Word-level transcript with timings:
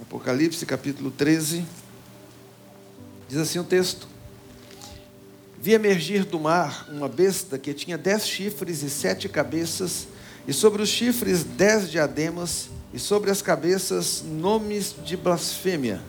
Apocalipse 0.00 0.66
capítulo 0.66 1.08
13. 1.08 1.64
Diz 3.28 3.38
assim 3.38 3.60
o 3.60 3.64
texto: 3.64 4.08
Vi 5.60 5.72
emergir 5.72 6.24
do 6.24 6.40
mar 6.40 6.88
uma 6.90 7.08
besta 7.08 7.56
que 7.58 7.72
tinha 7.72 7.96
dez 7.96 8.26
chifres 8.26 8.82
e 8.82 8.90
sete 8.90 9.28
cabeças, 9.28 10.08
e 10.48 10.52
sobre 10.52 10.82
os 10.82 10.88
chifres 10.88 11.44
dez 11.44 11.88
diademas, 11.88 12.70
e 12.92 12.98
sobre 12.98 13.30
as 13.30 13.40
cabeças 13.40 14.24
nomes 14.26 14.96
de 15.04 15.16
blasfêmia. 15.16 16.00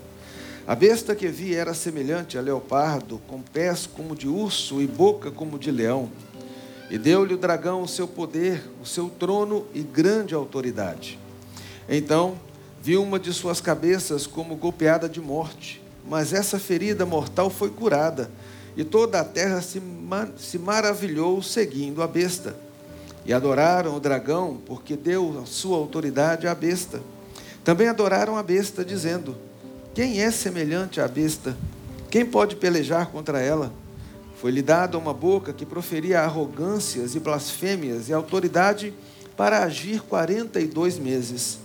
A 0.65 0.73
besta 0.73 1.13
que 1.13 1.27
vi 1.27 1.53
era 1.53 1.75
semelhante 1.75 2.39
a 2.39 2.41
leopardo, 2.41 3.21
com 3.27 3.39
pés 3.39 3.85
como 3.85 4.15
de 4.15 4.27
urso 4.27 4.81
e 4.81 4.87
boca 4.87 5.29
como 5.29 5.59
de 5.59 5.69
leão. 5.69 6.09
E 6.89 6.97
deu-lhe 6.97 7.35
o 7.35 7.37
dragão 7.37 7.83
o 7.83 7.87
seu 7.87 8.07
poder, 8.07 8.67
o 8.81 8.85
seu 8.85 9.11
trono 9.11 9.67
e 9.75 9.83
grande 9.83 10.33
autoridade. 10.33 11.19
Então 11.87 12.35
viu 12.85 13.01
uma 13.01 13.17
de 13.17 13.33
suas 13.33 13.59
cabeças 13.59 14.27
como 14.27 14.55
golpeada 14.55 15.09
de 15.09 15.19
morte, 15.19 15.81
mas 16.07 16.31
essa 16.33 16.59
ferida 16.59 17.03
mortal 17.03 17.49
foi 17.49 17.71
curada, 17.71 18.29
e 18.77 18.83
toda 18.83 19.19
a 19.19 19.23
terra 19.23 19.59
se, 19.59 19.81
se 20.37 20.59
maravilhou 20.59 21.41
seguindo 21.41 22.03
a 22.03 22.07
besta. 22.07 22.55
E 23.25 23.33
adoraram 23.33 23.95
o 23.95 23.99
dragão, 23.99 24.61
porque 24.67 24.95
deu 24.95 25.43
sua 25.47 25.77
autoridade 25.77 26.45
à 26.45 26.53
besta. 26.53 27.01
Também 27.63 27.87
adoraram 27.87 28.37
a 28.37 28.43
besta, 28.43 28.85
dizendo: 28.85 29.35
Quem 29.95 30.21
é 30.21 30.29
semelhante 30.29 31.01
à 31.01 31.07
besta? 31.07 31.57
Quem 32.11 32.23
pode 32.23 32.55
pelejar 32.55 33.07
contra 33.07 33.41
ela? 33.41 33.73
Foi-lhe 34.39 34.61
dada 34.61 34.95
uma 34.95 35.11
boca 35.11 35.51
que 35.51 35.65
proferia 35.65 36.21
arrogâncias 36.21 37.15
e 37.15 37.19
blasfêmias, 37.19 38.09
e 38.09 38.13
autoridade 38.13 38.93
para 39.35 39.63
agir 39.63 40.01
quarenta 40.01 40.59
e 40.59 40.67
dois 40.67 40.99
meses 40.99 41.64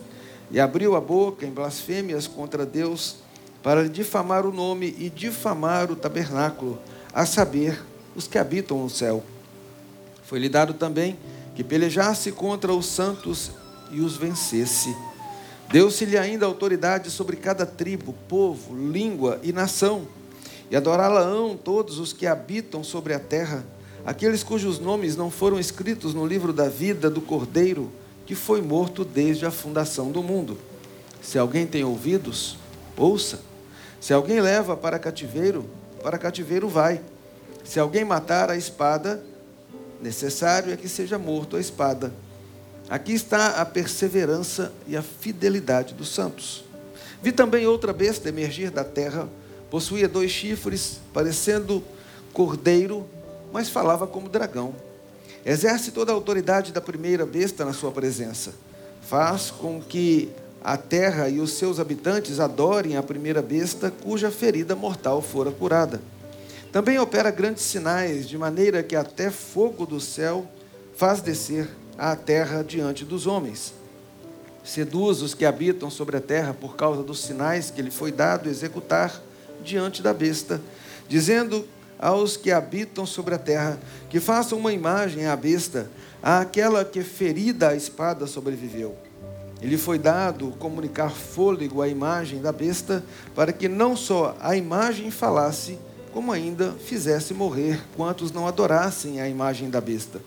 e 0.50 0.58
abriu 0.58 0.96
a 0.96 1.00
boca 1.00 1.46
em 1.46 1.50
blasfêmias 1.50 2.26
contra 2.26 2.66
Deus 2.66 3.16
para 3.62 3.88
difamar 3.88 4.46
o 4.46 4.52
nome 4.52 4.94
e 4.98 5.08
difamar 5.08 5.90
o 5.90 5.96
tabernáculo, 5.96 6.78
a 7.12 7.26
saber, 7.26 7.80
os 8.16 8.26
que 8.26 8.38
habitam 8.38 8.82
no 8.82 8.90
céu. 8.90 9.22
Foi-lhe 10.24 10.48
dado 10.48 10.74
também 10.74 11.18
que 11.54 11.62
pelejasse 11.62 12.32
contra 12.32 12.72
os 12.72 12.86
santos 12.86 13.50
e 13.90 14.00
os 14.00 14.16
vencesse. 14.16 14.94
Deu-se-lhe 15.70 16.18
ainda 16.18 16.46
autoridade 16.46 17.10
sobre 17.10 17.36
cada 17.36 17.64
tribo, 17.66 18.14
povo, 18.28 18.74
língua 18.74 19.38
e 19.42 19.52
nação, 19.52 20.06
e 20.70 20.76
adorá-la-ão 20.76 21.56
todos 21.56 21.98
os 21.98 22.12
que 22.12 22.26
habitam 22.26 22.82
sobre 22.82 23.12
a 23.12 23.20
terra, 23.20 23.64
aqueles 24.04 24.42
cujos 24.42 24.78
nomes 24.78 25.16
não 25.16 25.30
foram 25.30 25.60
escritos 25.60 26.14
no 26.14 26.26
livro 26.26 26.52
da 26.52 26.68
vida 26.68 27.10
do 27.10 27.20
Cordeiro 27.20 27.90
que 28.26 28.34
foi 28.34 28.62
morto 28.62 29.04
desde 29.04 29.44
a 29.46 29.50
fundação 29.50 30.10
do 30.10 30.22
mundo. 30.22 30.58
Se 31.20 31.38
alguém 31.38 31.66
tem 31.66 31.84
ouvidos, 31.84 32.56
ouça. 32.96 33.40
Se 34.00 34.12
alguém 34.12 34.40
leva 34.40 34.76
para 34.76 34.98
cativeiro, 34.98 35.68
para 36.02 36.18
cativeiro 36.18 36.68
vai. 36.68 37.00
Se 37.64 37.78
alguém 37.78 38.04
matar 38.04 38.50
a 38.50 38.56
espada, 38.56 39.22
necessário 40.00 40.72
é 40.72 40.76
que 40.76 40.88
seja 40.88 41.18
morto 41.18 41.56
a 41.56 41.60
espada. 41.60 42.12
Aqui 42.88 43.12
está 43.12 43.60
a 43.60 43.64
perseverança 43.64 44.72
e 44.86 44.96
a 44.96 45.02
fidelidade 45.02 45.94
dos 45.94 46.08
santos. 46.08 46.64
Vi 47.22 47.32
também 47.32 47.66
outra 47.66 47.92
besta 47.92 48.28
emergir 48.28 48.70
da 48.70 48.82
terra, 48.82 49.28
possuía 49.70 50.08
dois 50.08 50.30
chifres, 50.30 51.00
parecendo 51.12 51.84
cordeiro, 52.32 53.06
mas 53.52 53.68
falava 53.68 54.06
como 54.06 54.28
dragão 54.28 54.74
Exerce 55.44 55.90
toda 55.90 56.12
a 56.12 56.14
autoridade 56.14 56.72
da 56.72 56.80
primeira 56.80 57.24
besta 57.24 57.64
na 57.64 57.72
sua 57.72 57.90
presença. 57.90 58.52
Faz 59.00 59.50
com 59.50 59.80
que 59.80 60.30
a 60.62 60.76
terra 60.76 61.28
e 61.28 61.40
os 61.40 61.54
seus 61.54 61.80
habitantes 61.80 62.38
adorem 62.38 62.96
a 62.96 63.02
primeira 63.02 63.40
besta 63.40 63.90
cuja 63.90 64.30
ferida 64.30 64.76
mortal 64.76 65.22
fora 65.22 65.50
curada. 65.50 66.00
Também 66.70 66.98
opera 66.98 67.30
grandes 67.30 67.64
sinais, 67.64 68.28
de 68.28 68.36
maneira 68.36 68.82
que 68.82 68.94
até 68.94 69.30
fogo 69.30 69.86
do 69.86 69.98
céu 69.98 70.46
faz 70.94 71.20
descer 71.20 71.68
à 71.96 72.14
terra 72.14 72.62
diante 72.62 73.04
dos 73.04 73.26
homens. 73.26 73.72
Seduz 74.62 75.22
os 75.22 75.32
que 75.32 75.46
habitam 75.46 75.90
sobre 75.90 76.18
a 76.18 76.20
terra 76.20 76.52
por 76.52 76.76
causa 76.76 77.02
dos 77.02 77.20
sinais 77.20 77.70
que 77.70 77.80
lhe 77.80 77.90
foi 77.90 78.12
dado 78.12 78.48
executar 78.48 79.20
diante 79.64 80.02
da 80.02 80.12
besta, 80.12 80.60
dizendo 81.08 81.66
aos 82.00 82.36
que 82.36 82.50
habitam 82.50 83.04
sobre 83.04 83.34
a 83.34 83.38
terra, 83.38 83.78
que 84.08 84.18
façam 84.18 84.58
uma 84.58 84.72
imagem 84.72 85.26
à 85.26 85.36
besta, 85.36 85.90
àquela 86.22 86.84
que 86.84 87.02
ferida 87.02 87.68
a 87.68 87.76
espada 87.76 88.26
sobreviveu. 88.26 88.96
Ele 89.60 89.76
foi 89.76 89.98
dado 89.98 90.52
comunicar 90.58 91.10
fôlego 91.10 91.82
à 91.82 91.88
imagem 91.88 92.40
da 92.40 92.50
besta, 92.50 93.04
para 93.34 93.52
que 93.52 93.68
não 93.68 93.94
só 93.94 94.34
a 94.40 94.56
imagem 94.56 95.10
falasse, 95.10 95.78
como 96.14 96.32
ainda 96.32 96.72
fizesse 96.72 97.34
morrer 97.34 97.80
quantos 97.94 98.32
não 98.32 98.48
adorassem 98.48 99.20
a 99.20 99.28
imagem 99.28 99.68
da 99.68 99.80
besta. 99.80 100.20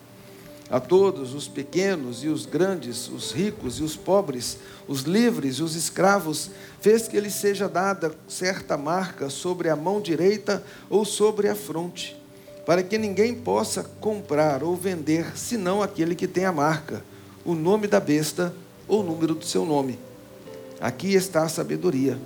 A 0.70 0.80
todos, 0.80 1.34
os 1.34 1.46
pequenos 1.46 2.24
e 2.24 2.28
os 2.28 2.46
grandes, 2.46 3.08
os 3.08 3.32
ricos 3.32 3.78
e 3.78 3.82
os 3.82 3.96
pobres, 3.96 4.56
os 4.88 5.02
livres 5.02 5.56
e 5.56 5.62
os 5.62 5.74
escravos, 5.76 6.50
fez 6.80 7.06
que 7.06 7.20
lhe 7.20 7.30
seja 7.30 7.68
dada 7.68 8.14
certa 8.26 8.76
marca 8.76 9.28
sobre 9.28 9.68
a 9.68 9.76
mão 9.76 10.00
direita 10.00 10.64
ou 10.88 11.04
sobre 11.04 11.48
a 11.48 11.54
fronte, 11.54 12.16
para 12.64 12.82
que 12.82 12.96
ninguém 12.96 13.34
possa 13.34 13.84
comprar 14.00 14.62
ou 14.62 14.74
vender 14.74 15.36
senão 15.36 15.82
aquele 15.82 16.14
que 16.14 16.26
tem 16.26 16.46
a 16.46 16.52
marca, 16.52 17.04
o 17.44 17.54
nome 17.54 17.86
da 17.86 18.00
besta 18.00 18.54
ou 18.88 19.00
o 19.00 19.04
número 19.04 19.34
do 19.34 19.44
seu 19.44 19.66
nome. 19.66 19.98
Aqui 20.80 21.14
está 21.14 21.42
a 21.42 21.48
sabedoria. 21.48 22.18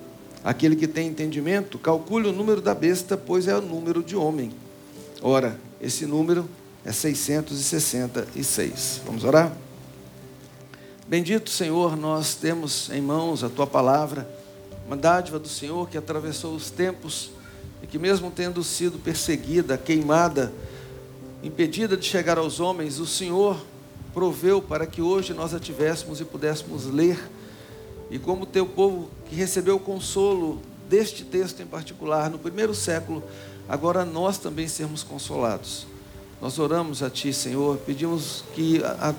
Aquele 0.44 0.76
que 0.76 0.87
tem 0.87 1.09
entendimento, 1.09 1.78
calcule 1.78 2.28
o 2.28 2.32
número 2.32 2.60
da 2.60 2.72
besta, 2.72 3.16
pois 3.16 3.49
é 3.49 3.56
o 3.56 3.60
número 3.60 4.03
de 4.03 4.15
homem. 4.15 4.53
Ora, 5.20 5.59
esse 5.81 6.06
número 6.06 6.49
é 6.88 6.93
666. 6.93 9.03
Vamos 9.04 9.22
orar? 9.22 9.53
Bendito 11.06 11.50
Senhor, 11.50 11.94
nós 11.99 12.34
temos 12.34 12.88
em 12.88 13.03
mãos 13.03 13.44
a 13.44 13.50
tua 13.50 13.66
palavra, 13.66 14.26
uma 14.87 14.97
dádiva 14.97 15.38
do 15.38 15.49
Senhor 15.49 15.87
que 15.91 15.99
atravessou 15.99 16.54
os 16.54 16.71
tempos 16.71 17.31
e 17.82 17.87
que, 17.87 17.99
mesmo 17.99 18.31
tendo 18.31 18.65
sido 18.65 18.99
perseguida, 18.99 19.76
queimada, 19.76 20.50
impedida 21.43 21.94
de 21.94 22.06
chegar 22.06 22.38
aos 22.38 22.59
homens, 22.59 22.99
o 22.99 23.06
Senhor 23.06 23.62
proveu 24.15 24.62
para 24.62 24.87
que 24.87 25.03
hoje 25.03 25.34
nós 25.34 25.53
a 25.53 25.60
tivéssemos 25.60 26.22
e 26.22 26.25
pudéssemos 26.25 26.87
ler. 26.87 27.22
E 28.10 28.19
como 28.19 28.47
teu 28.47 28.65
povo 28.65 29.10
que 29.28 29.37
recebeu 29.37 29.76
o 29.76 29.81
consolo 29.81 30.59
deste 30.88 31.22
texto 31.22 31.60
em 31.60 31.66
particular 31.66 32.31
no 32.31 32.38
primeiro 32.38 32.75
século, 32.75 33.22
agora 33.69 34.06
nós 34.06 34.38
também 34.38 34.66
sermos 34.66 35.03
consolados. 35.03 35.87
Nós 36.41 36.59
oramos 36.59 37.03
a 37.03 37.10
Ti, 37.10 37.32
Senhor, 37.32 37.78
pedimos 37.78 38.44
que 38.54 38.82
a, 38.84 39.10
a 39.10 39.15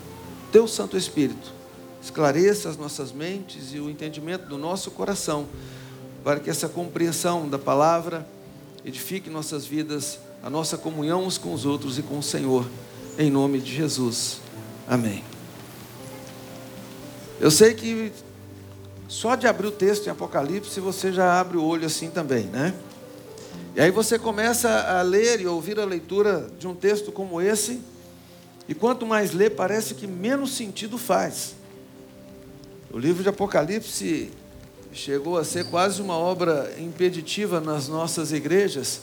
Teu 0.51 0.67
Santo 0.67 0.97
Espírito 0.97 1.53
esclareça 2.01 2.69
as 2.69 2.77
nossas 2.77 3.11
mentes 3.11 3.73
e 3.73 3.79
o 3.79 3.89
entendimento 3.89 4.45
do 4.45 4.57
nosso 4.57 4.91
coração, 4.91 5.45
para 6.23 6.39
que 6.39 6.49
essa 6.49 6.69
compreensão 6.69 7.47
da 7.47 7.59
palavra 7.59 8.25
edifique 8.85 9.29
nossas 9.29 9.65
vidas, 9.65 10.19
a 10.41 10.49
nossa 10.49 10.77
comunhão 10.77 11.25
uns 11.25 11.37
com 11.37 11.53
os 11.53 11.65
outros 11.65 11.99
e 11.99 12.01
com 12.01 12.19
o 12.19 12.23
Senhor, 12.23 12.65
em 13.17 13.29
nome 13.29 13.59
de 13.59 13.75
Jesus. 13.75 14.39
Amém. 14.87 15.23
Eu 17.39 17.51
sei 17.51 17.73
que 17.73 18.11
só 19.07 19.35
de 19.35 19.47
abrir 19.47 19.67
o 19.67 19.71
texto 19.71 20.07
em 20.07 20.09
Apocalipse 20.09 20.79
você 20.79 21.11
já 21.11 21.39
abre 21.39 21.57
o 21.57 21.63
olho 21.63 21.85
assim 21.85 22.09
também, 22.09 22.45
né? 22.45 22.73
E 23.79 23.81
aí 23.81 23.91
você 23.91 24.19
começa 24.19 24.69
a 24.69 25.01
ler 25.01 25.39
e 25.39 25.47
ouvir 25.47 25.79
a 25.79 25.85
leitura 25.85 26.49
de 26.59 26.67
um 26.67 26.75
texto 26.75 27.13
como 27.13 27.39
esse, 27.39 27.79
e 28.67 28.75
quanto 28.75 29.05
mais 29.05 29.31
lê, 29.31 29.49
parece 29.49 29.95
que 29.95 30.05
menos 30.05 30.53
sentido 30.53 30.97
faz. 30.97 31.55
O 32.91 32.99
livro 32.99 33.23
de 33.23 33.29
Apocalipse 33.29 34.31
chegou 34.91 35.37
a 35.37 35.45
ser 35.45 35.63
quase 35.67 36.01
uma 36.01 36.17
obra 36.17 36.75
impeditiva 36.77 37.61
nas 37.61 37.87
nossas 37.87 38.33
igrejas, 38.33 38.99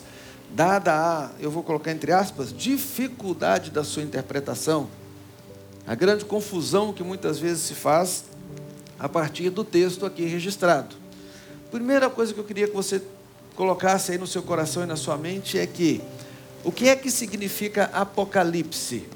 dada 0.50 0.92
a, 0.92 1.30
eu 1.40 1.50
vou 1.50 1.62
colocar 1.62 1.90
entre 1.90 2.12
aspas, 2.12 2.52
dificuldade 2.52 3.70
da 3.70 3.82
sua 3.82 4.02
interpretação, 4.02 4.90
a 5.86 5.94
grande 5.94 6.26
confusão 6.26 6.92
que 6.92 7.02
muitas 7.02 7.38
vezes 7.38 7.62
se 7.62 7.74
faz 7.74 8.24
a 8.98 9.08
partir 9.08 9.48
do 9.48 9.64
texto 9.64 10.04
aqui 10.04 10.26
registrado. 10.26 10.94
Primeira 11.70 12.10
coisa 12.10 12.34
que 12.34 12.40
eu 12.40 12.44
queria 12.44 12.68
que 12.68 12.74
você 12.74 13.00
colocasse 13.56 14.12
aí 14.12 14.18
no 14.18 14.26
seu 14.26 14.42
coração 14.42 14.82
e 14.82 14.86
na 14.86 14.96
sua 14.96 15.16
mente 15.16 15.58
é 15.58 15.66
que 15.66 16.02
o 16.62 16.70
que 16.70 16.88
é 16.88 16.94
que 16.94 17.10
significa 17.10 17.90
Apocalipse? 17.92 19.08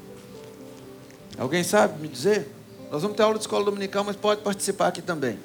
Alguém 1.37 1.63
sabe 1.63 2.01
me 2.01 2.07
dizer? 2.07 2.49
Nós 2.89 3.01
vamos 3.01 3.15
ter 3.15 3.23
aula 3.23 3.35
de 3.35 3.41
escola 3.41 3.63
dominical, 3.63 4.03
mas 4.03 4.15
pode 4.15 4.41
participar 4.41 4.87
aqui 4.87 5.01
também. 5.01 5.37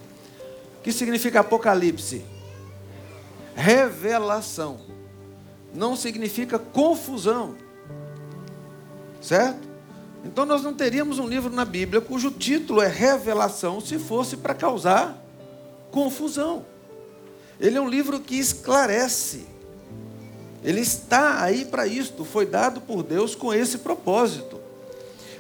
O 0.79 0.83
que 0.83 0.93
significa 0.93 1.41
Apocalipse? 1.41 2.25
Revelação. 3.55 4.81
Não 5.75 5.95
significa 5.95 6.59
confusão. 6.59 7.57
Certo? 9.21 9.67
Então 10.25 10.45
nós 10.45 10.63
não 10.63 10.75
teríamos 10.75 11.19
um 11.19 11.27
livro 11.27 11.51
na 11.51 11.65
Bíblia 11.65 12.01
cujo 12.01 12.31
título 12.31 12.81
é 12.81 12.89
Revelação 12.89 13.81
se 13.81 13.99
fosse 13.99 14.37
para 14.37 14.55
causar 14.55 15.17
confusão. 15.91 16.65
Ele 17.61 17.79
é 17.79 17.81
um 17.81 17.88
livro 17.88 18.20
que 18.20 18.37
esclarece. 18.37 19.47
Ele 20.62 20.81
está 20.81 21.43
aí 21.43 21.64
para 21.64 21.87
isto, 21.87 22.25
foi 22.25 22.44
dado 22.44 22.81
por 22.81 23.03
Deus 23.03 23.35
com 23.35 23.55
esse 23.55 23.79
propósito. 23.79 24.61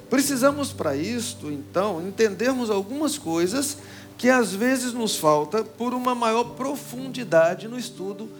Precisamos 0.08 0.72
para 0.72 0.96
isto, 0.96 1.50
então, 1.50 2.06
entendermos 2.06 2.70
algumas 2.70 3.18
coisas 3.18 3.78
que 4.16 4.30
às 4.30 4.54
vezes 4.54 4.92
nos 4.92 5.16
falta 5.16 5.64
por 5.64 5.92
uma 5.92 6.14
maior 6.14 6.44
profundidade 6.54 7.68
no 7.68 7.78
estudo 7.78 8.30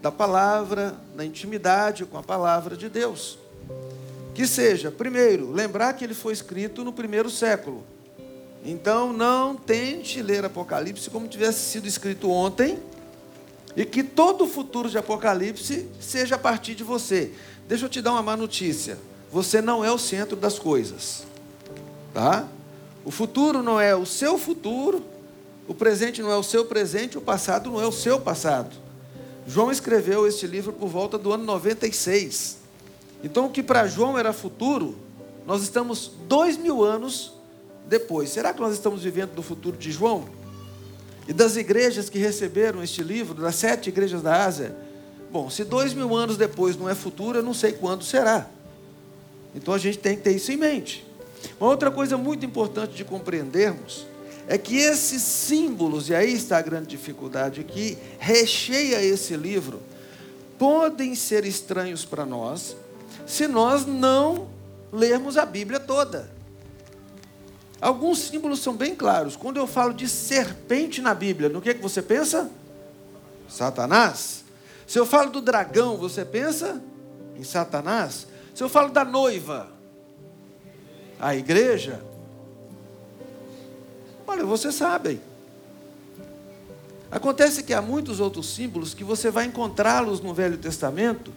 da 0.00 0.12
palavra, 0.12 0.94
na 1.14 1.24
intimidade 1.24 2.04
com 2.04 2.16
a 2.16 2.22
palavra 2.22 2.76
de 2.76 2.88
Deus. 2.88 3.38
Que 4.34 4.46
seja, 4.46 4.90
primeiro, 4.90 5.50
lembrar 5.50 5.94
que 5.94 6.04
ele 6.04 6.14
foi 6.14 6.32
escrito 6.32 6.84
no 6.84 6.92
primeiro 6.92 7.28
século. 7.28 7.84
Então 8.64 9.12
não 9.12 9.56
tente 9.56 10.22
ler 10.22 10.44
Apocalipse 10.44 11.10
como 11.10 11.26
tivesse 11.28 11.70
sido 11.70 11.86
escrito 11.86 12.30
ontem 12.30 12.78
e 13.76 13.84
que 13.84 14.02
todo 14.02 14.44
o 14.44 14.48
futuro 14.48 14.88
de 14.88 14.96
Apocalipse 14.96 15.86
seja 16.00 16.36
a 16.36 16.38
partir 16.38 16.74
de 16.74 16.82
você. 16.82 17.32
Deixa 17.68 17.84
eu 17.84 17.88
te 17.88 18.00
dar 18.00 18.12
uma 18.12 18.22
má 18.22 18.36
notícia. 18.36 18.98
Você 19.30 19.60
não 19.60 19.84
é 19.84 19.92
o 19.92 19.98
centro 19.98 20.34
das 20.34 20.58
coisas. 20.58 21.24
Tá? 22.14 22.48
O 23.04 23.10
futuro 23.10 23.62
não 23.62 23.78
é 23.78 23.94
o 23.94 24.06
seu 24.06 24.38
futuro, 24.38 25.04
o 25.68 25.74
presente 25.74 26.22
não 26.22 26.30
é 26.30 26.36
o 26.36 26.42
seu 26.42 26.64
presente, 26.64 27.18
o 27.18 27.20
passado 27.20 27.70
não 27.70 27.80
é 27.80 27.86
o 27.86 27.92
seu 27.92 28.18
passado. 28.18 28.74
João 29.46 29.70
escreveu 29.70 30.26
este 30.26 30.46
livro 30.46 30.72
por 30.72 30.88
volta 30.88 31.18
do 31.18 31.32
ano 31.32 31.44
96. 31.44 32.58
Então, 33.22 33.46
o 33.46 33.50
que 33.50 33.62
para 33.62 33.86
João 33.86 34.18
era 34.18 34.32
futuro, 34.32 34.96
nós 35.46 35.62
estamos 35.62 36.10
dois 36.26 36.56
mil 36.56 36.82
anos 36.82 37.32
depois. 37.86 38.30
Será 38.30 38.52
que 38.52 38.60
nós 38.60 38.72
estamos 38.72 39.02
vivendo 39.02 39.34
do 39.34 39.42
futuro 39.42 39.76
de 39.76 39.92
João? 39.92 40.24
E 41.28 41.32
das 41.32 41.56
igrejas 41.56 42.08
que 42.08 42.18
receberam 42.18 42.82
este 42.82 43.02
livro, 43.02 43.42
das 43.42 43.56
sete 43.56 43.88
igrejas 43.88 44.22
da 44.22 44.44
Ásia? 44.44 44.76
Bom, 45.30 45.50
se 45.50 45.64
dois 45.64 45.92
mil 45.92 46.14
anos 46.14 46.36
depois 46.36 46.76
não 46.76 46.88
é 46.88 46.94
futuro, 46.94 47.38
eu 47.38 47.42
não 47.42 47.54
sei 47.54 47.72
quando 47.72 48.04
será. 48.04 48.48
Então 49.54 49.74
a 49.74 49.78
gente 49.78 49.98
tem 49.98 50.16
que 50.16 50.22
ter 50.22 50.32
isso 50.32 50.52
em 50.52 50.56
mente. 50.56 51.04
Uma 51.60 51.70
outra 51.70 51.90
coisa 51.90 52.16
muito 52.16 52.44
importante 52.46 52.94
de 52.94 53.04
compreendermos 53.04 54.06
é 54.48 54.56
que 54.56 54.76
esses 54.76 55.22
símbolos, 55.22 56.08
e 56.08 56.14
aí 56.14 56.32
está 56.32 56.58
a 56.58 56.62
grande 56.62 56.86
dificuldade 56.86 57.64
que 57.64 57.98
recheia 58.18 59.02
esse 59.02 59.36
livro, 59.36 59.80
podem 60.58 61.14
ser 61.14 61.44
estranhos 61.44 62.04
para 62.04 62.24
nós 62.24 62.76
se 63.26 63.48
nós 63.48 63.84
não 63.84 64.48
lermos 64.92 65.36
a 65.36 65.44
Bíblia 65.44 65.80
toda. 65.80 66.35
Alguns 67.86 68.18
símbolos 68.18 68.58
são 68.58 68.74
bem 68.74 68.96
claros. 68.96 69.36
Quando 69.36 69.58
eu 69.58 69.66
falo 69.68 69.94
de 69.94 70.08
serpente 70.08 71.00
na 71.00 71.14
Bíblia, 71.14 71.48
no 71.48 71.62
que, 71.62 71.70
é 71.70 71.74
que 71.74 71.80
você 71.80 72.02
pensa? 72.02 72.50
Satanás. 73.48 74.42
Se 74.88 74.98
eu 74.98 75.06
falo 75.06 75.30
do 75.30 75.40
dragão, 75.40 75.96
você 75.96 76.24
pensa 76.24 76.82
em 77.36 77.44
Satanás? 77.44 78.26
Se 78.52 78.60
eu 78.60 78.68
falo 78.68 78.88
da 78.88 79.04
noiva, 79.04 79.68
a 81.20 81.36
igreja, 81.36 82.02
olha, 84.26 84.44
vocês 84.44 84.74
sabem. 84.74 85.20
Acontece 87.08 87.62
que 87.62 87.72
há 87.72 87.80
muitos 87.80 88.18
outros 88.18 88.52
símbolos 88.52 88.94
que 88.94 89.04
você 89.04 89.30
vai 89.30 89.44
encontrá-los 89.44 90.20
no 90.20 90.34
Velho 90.34 90.58
Testamento, 90.58 91.32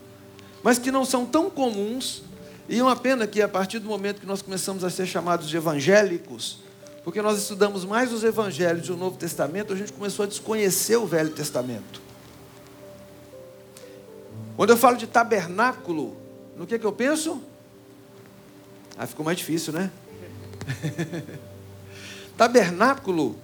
mas 0.63 0.79
que 0.79 0.89
não 0.89 1.05
são 1.05 1.27
tão 1.27 1.47
comuns 1.47 2.23
e 2.69 2.77
é 2.77 2.83
uma 2.83 2.95
pena 2.95 3.25
que 3.25 3.41
a 3.41 3.47
partir 3.47 3.79
do 3.79 3.89
momento 3.89 4.21
que 4.21 4.27
nós 4.27 4.43
começamos 4.43 4.83
a 4.83 4.91
ser 4.91 5.07
chamados 5.07 5.49
de 5.49 5.57
evangélicos, 5.57 6.59
porque 7.03 7.19
nós 7.19 7.39
estudamos 7.39 7.83
mais 7.83 8.13
os 8.13 8.23
evangelhos 8.23 8.87
e 8.87 8.91
o 8.91 8.95
Novo 8.95 9.17
Testamento, 9.17 9.73
a 9.73 9.75
gente 9.75 9.91
começou 9.91 10.23
a 10.23 10.27
desconhecer 10.27 10.95
o 10.95 11.07
Velho 11.07 11.31
Testamento. 11.31 11.99
Quando 14.55 14.69
eu 14.69 14.77
falo 14.77 14.97
de 14.97 15.07
tabernáculo, 15.07 16.15
no 16.55 16.67
que, 16.67 16.77
que 16.77 16.85
eu 16.85 16.91
penso? 16.91 17.41
Ah, 18.95 19.07
ficou 19.07 19.25
mais 19.25 19.39
difícil, 19.39 19.73
né? 19.73 19.89
tabernáculo 22.37 23.35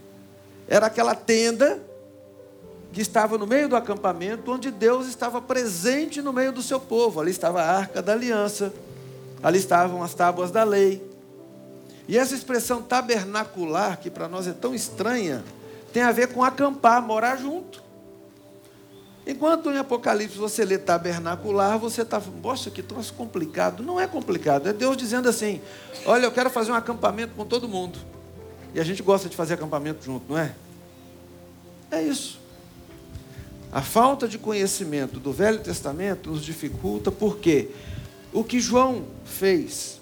era 0.68 0.86
aquela 0.86 1.16
tenda 1.16 1.82
que 2.94 3.02
estava 3.02 3.40
no 3.40 3.48
meio 3.48 3.68
do 3.68 3.76
acampamento, 3.76 4.52
onde 4.52 4.70
Deus 4.70 5.08
estava 5.08 5.42
presente 5.42 6.22
no 6.22 6.32
meio 6.32 6.52
do 6.52 6.62
seu 6.62 6.80
povo. 6.80 7.20
Ali 7.20 7.32
estava 7.32 7.64
a 7.64 7.76
arca 7.76 8.04
da 8.04 8.14
aliança 8.14 8.72
Ali 9.46 9.60
estavam 9.60 10.02
as 10.02 10.16
tábuas 10.16 10.50
da 10.50 10.64
lei. 10.64 11.08
E 12.08 12.18
essa 12.18 12.34
expressão 12.34 12.82
tabernacular, 12.82 14.00
que 14.00 14.10
para 14.10 14.28
nós 14.28 14.48
é 14.48 14.54
tão 14.54 14.74
estranha, 14.74 15.44
tem 15.94 16.02
a 16.02 16.12
ver 16.12 16.30
com 16.30 16.44
acampar, 16.44 17.00
morar 17.00 17.36
junto. 17.36 17.84
Enquanto 19.28 19.70
em 19.70 19.78
Apocalipse 19.78 20.36
você 20.36 20.66
lê 20.66 20.80
tabernacular, 20.80 21.78
você 21.78 22.02
está 22.02 22.20
falando, 22.20 22.42
poxa, 22.42 22.72
que 22.72 22.82
troço 22.82 23.14
complicado. 23.14 23.84
Não 23.84 24.00
é 24.00 24.08
complicado, 24.08 24.68
é 24.68 24.74
Deus 24.74 24.98
dizendo 24.98 25.30
assim: 25.30 25.62
olha, 26.08 26.26
eu 26.26 26.32
quero 26.32 26.50
fazer 26.50 26.72
um 26.72 26.76
acampamento 26.76 27.36
com 27.36 27.46
todo 27.46 27.70
mundo. 27.70 28.00
E 28.74 28.80
a 28.80 28.84
gente 28.84 29.04
gosta 29.04 29.30
de 29.30 29.36
fazer 29.36 29.54
acampamento 29.54 30.04
junto, 30.04 30.26
não 30.28 30.40
é? 30.40 30.56
É 31.92 32.02
isso. 32.02 32.40
A 33.72 33.84
falta 33.84 34.28
de 34.28 34.40
conhecimento 34.40 35.20
do 35.20 35.32
Velho 35.32 35.60
Testamento 35.60 36.32
nos 36.32 36.44
dificulta, 36.44 37.12
por 37.12 37.38
quê? 37.38 37.70
Porque 37.70 37.95
o 38.36 38.44
que 38.44 38.60
João 38.60 39.06
fez, 39.24 40.02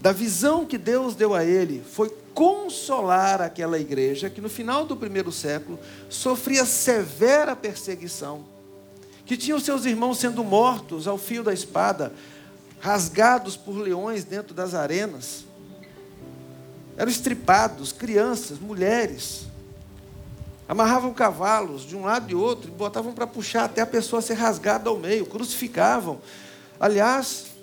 da 0.00 0.10
visão 0.10 0.64
que 0.64 0.78
Deus 0.78 1.14
deu 1.14 1.34
a 1.34 1.44
ele, 1.44 1.84
foi 1.92 2.08
consolar 2.32 3.42
aquela 3.42 3.78
igreja 3.78 4.30
que 4.30 4.40
no 4.40 4.48
final 4.48 4.86
do 4.86 4.96
primeiro 4.96 5.30
século 5.30 5.78
sofria 6.08 6.64
severa 6.64 7.54
perseguição, 7.54 8.42
que 9.26 9.36
tinha 9.36 9.54
os 9.54 9.64
seus 9.64 9.84
irmãos 9.84 10.18
sendo 10.18 10.42
mortos 10.42 11.06
ao 11.06 11.18
fio 11.18 11.42
da 11.42 11.52
espada, 11.52 12.10
rasgados 12.80 13.54
por 13.54 13.76
leões 13.76 14.24
dentro 14.24 14.54
das 14.54 14.72
arenas, 14.72 15.44
eram 16.96 17.10
estripados, 17.10 17.92
crianças, 17.92 18.58
mulheres, 18.58 19.46
amarravam 20.66 21.12
cavalos 21.12 21.82
de 21.82 21.94
um 21.94 22.04
lado 22.04 22.30
e 22.30 22.34
outro 22.34 22.70
e 22.70 22.72
botavam 22.72 23.12
para 23.12 23.26
puxar 23.26 23.64
até 23.64 23.82
a 23.82 23.86
pessoa 23.86 24.22
ser 24.22 24.34
rasgada 24.34 24.88
ao 24.88 24.96
meio, 24.96 25.26
crucificavam. 25.26 26.18
Aliás, 26.80 27.57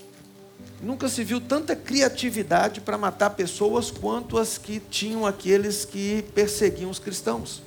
Nunca 0.82 1.08
se 1.08 1.24
viu 1.24 1.40
tanta 1.40 1.76
criatividade 1.76 2.82
para 2.82 2.98
matar 2.98 3.32
pessoas 3.32 3.90
quanto 3.90 4.38
as 4.38 4.58
que 4.58 4.80
tinham 4.80 5.26
aqueles 5.26 5.86
que 5.86 6.24
perseguiam 6.34 6.90
os 6.90 7.00
cristãos. 7.00 7.62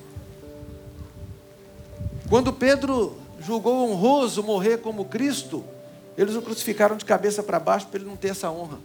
Quando 2.29 2.53
Pedro 2.53 3.17
julgou 3.39 3.89
honroso 3.89 4.43
morrer 4.43 4.77
como 4.77 5.05
Cristo, 5.05 5.63
eles 6.17 6.35
o 6.35 6.41
crucificaram 6.41 6.95
de 6.95 7.05
cabeça 7.05 7.41
para 7.41 7.59
baixo 7.59 7.87
para 7.87 7.99
ele 7.99 8.09
não 8.09 8.15
ter 8.15 8.29
essa 8.29 8.51
honra. 8.51 8.77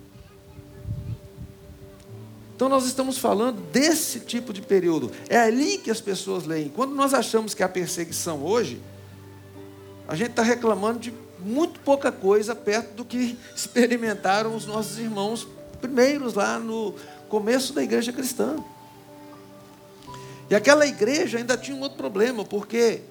Então 2.57 2.69
nós 2.69 2.87
estamos 2.87 3.19
falando 3.19 3.61
desse 3.73 4.21
tipo 4.21 4.53
de 4.53 4.63
período. 4.63 5.11
É 5.29 5.37
ali 5.37 5.77
que 5.77 5.91
as 5.91 6.01
pessoas 6.01 6.45
leem. 6.45 6.69
Quando 6.69 6.95
nós 6.95 7.13
achamos 7.13 7.53
que 7.53 7.63
a 7.63 7.69
perseguição 7.69 8.45
hoje, 8.45 8.81
a 10.07 10.15
gente 10.15 10.31
está 10.31 10.43
reclamando 10.43 11.01
de 11.01 11.13
muito 11.45 11.79
pouca 11.81 12.11
coisa 12.11 12.55
perto 12.55 12.95
do 12.95 13.05
que 13.05 13.39
experimentaram 13.55 14.57
os 14.57 14.67
nossos 14.67 14.99
irmãos 14.99 15.47
primeiros 15.81 16.35
lá 16.35 16.59
no 16.59 16.95
começo 17.29 17.73
da 17.73 17.83
igreja 17.83 18.13
cristã. 18.13 18.57
E 20.49 20.55
aquela 20.55 20.87
igreja 20.87 21.39
ainda 21.39 21.57
tinha 21.57 21.77
um 21.77 21.81
outro 21.81 21.97
problema, 21.97 22.45
porque 22.45 23.03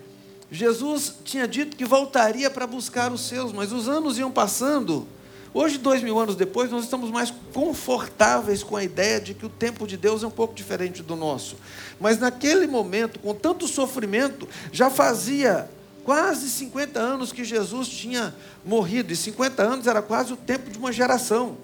Jesus 0.51 1.15
tinha 1.23 1.47
dito 1.47 1.75
que 1.75 1.85
voltaria 1.85 2.49
para 2.49 2.65
buscar 2.65 3.11
os 3.11 3.27
seus, 3.27 3.51
mas 3.51 3.71
os 3.71 3.87
anos 3.87 4.17
iam 4.17 4.31
passando. 4.31 5.07
Hoje, 5.53 5.77
dois 5.77 6.01
mil 6.01 6.17
anos 6.17 6.35
depois, 6.35 6.71
nós 6.71 6.83
estamos 6.83 7.11
mais 7.11 7.31
confortáveis 7.53 8.63
com 8.63 8.75
a 8.75 8.83
ideia 8.83 9.21
de 9.21 9.35
que 9.35 9.45
o 9.45 9.49
tempo 9.49 9.85
de 9.85 9.95
Deus 9.95 10.23
é 10.23 10.27
um 10.27 10.31
pouco 10.31 10.55
diferente 10.55 11.03
do 11.03 11.15
nosso. 11.15 11.57
Mas 11.99 12.17
naquele 12.17 12.65
momento, 12.65 13.19
com 13.19 13.35
tanto 13.35 13.67
sofrimento, 13.67 14.47
já 14.71 14.89
fazia 14.89 15.69
quase 16.03 16.50
50 16.50 17.00
anos 17.00 17.31
que 17.31 17.43
Jesus 17.43 17.88
tinha 17.88 18.36
morrido, 18.63 19.12
e 19.13 19.15
50 19.15 19.63
anos 19.63 19.88
era 19.88 20.01
quase 20.01 20.33
o 20.33 20.38
tempo 20.38 20.69
de 20.69 20.77
uma 20.77 20.91
geração. 20.91 21.57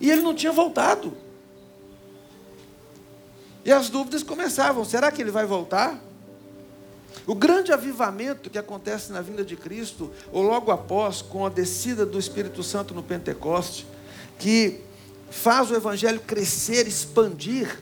E 0.00 0.10
ele 0.10 0.22
não 0.22 0.34
tinha 0.34 0.52
voltado. 0.52 1.16
E 3.64 3.72
as 3.72 3.88
dúvidas 3.88 4.22
começavam: 4.22 4.84
será 4.84 5.10
que 5.10 5.22
ele 5.22 5.30
vai 5.30 5.46
voltar? 5.46 6.00
O 7.26 7.34
grande 7.34 7.72
avivamento 7.72 8.50
que 8.50 8.58
acontece 8.58 9.10
na 9.10 9.22
vinda 9.22 9.44
de 9.44 9.56
Cristo, 9.56 10.10
ou 10.30 10.42
logo 10.42 10.70
após, 10.70 11.22
com 11.22 11.46
a 11.46 11.48
descida 11.48 12.04
do 12.04 12.18
Espírito 12.18 12.62
Santo 12.62 12.92
no 12.92 13.02
Pentecoste, 13.02 13.86
que 14.38 14.80
faz 15.30 15.70
o 15.70 15.74
Evangelho 15.74 16.20
crescer, 16.20 16.86
expandir, 16.86 17.80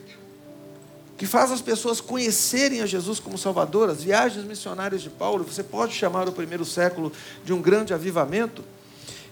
que 1.16 1.26
faz 1.26 1.50
as 1.52 1.61
pessoas 1.61 2.00
conhecerem 2.00 2.81
a 2.81 2.87
Jesus 2.87 3.21
como 3.21 3.38
Salvador, 3.38 3.88
as 3.88 4.02
viagens 4.02 4.45
missionárias 4.45 5.02
de 5.02 5.11
Paulo, 5.11 5.45
você 5.45 5.62
pode 5.62 5.95
chamar 5.95 6.28
o 6.28 6.33
primeiro 6.33 6.64
século 6.64 7.12
de 7.45 7.52
um 7.52 7.61
grande 7.61 7.95
avivamento. 7.95 8.64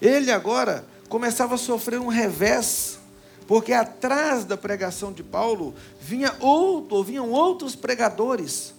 Ele 0.01 0.31
agora 0.31 0.85
começava 1.09 1.57
a 1.57 1.59
sofrer 1.59 1.99
um 1.99 2.09
revés, 2.09 2.99
porque 3.47 3.73
atrás 3.73 4.45
da 4.45 4.57
pregação 4.57 5.13
de 5.13 5.23
Paulo 5.23 5.75
vinha 6.01 6.35
outro, 6.39 7.03
vinham 7.03 7.31
outros 7.31 7.75
pregadores 7.75 8.73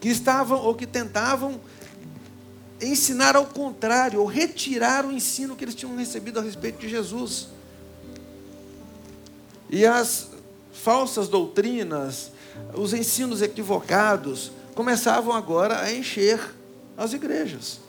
que 0.00 0.08
estavam 0.08 0.60
ou 0.60 0.74
que 0.74 0.86
tentavam 0.86 1.60
ensinar 2.80 3.36
ao 3.36 3.46
contrário, 3.46 4.20
ou 4.20 4.26
retirar 4.26 5.04
o 5.04 5.12
ensino 5.12 5.54
que 5.54 5.64
eles 5.64 5.74
tinham 5.74 5.96
recebido 5.96 6.40
a 6.40 6.42
respeito 6.42 6.80
de 6.80 6.88
Jesus. 6.88 7.48
E 9.70 9.86
as 9.86 10.31
falsas 10.72 11.28
doutrinas, 11.28 12.32
os 12.74 12.92
ensinos 12.92 13.42
equivocados, 13.42 14.52
começavam 14.74 15.34
agora 15.34 15.80
a 15.80 15.92
encher 15.92 16.40
as 16.96 17.12
igrejas. 17.12 17.80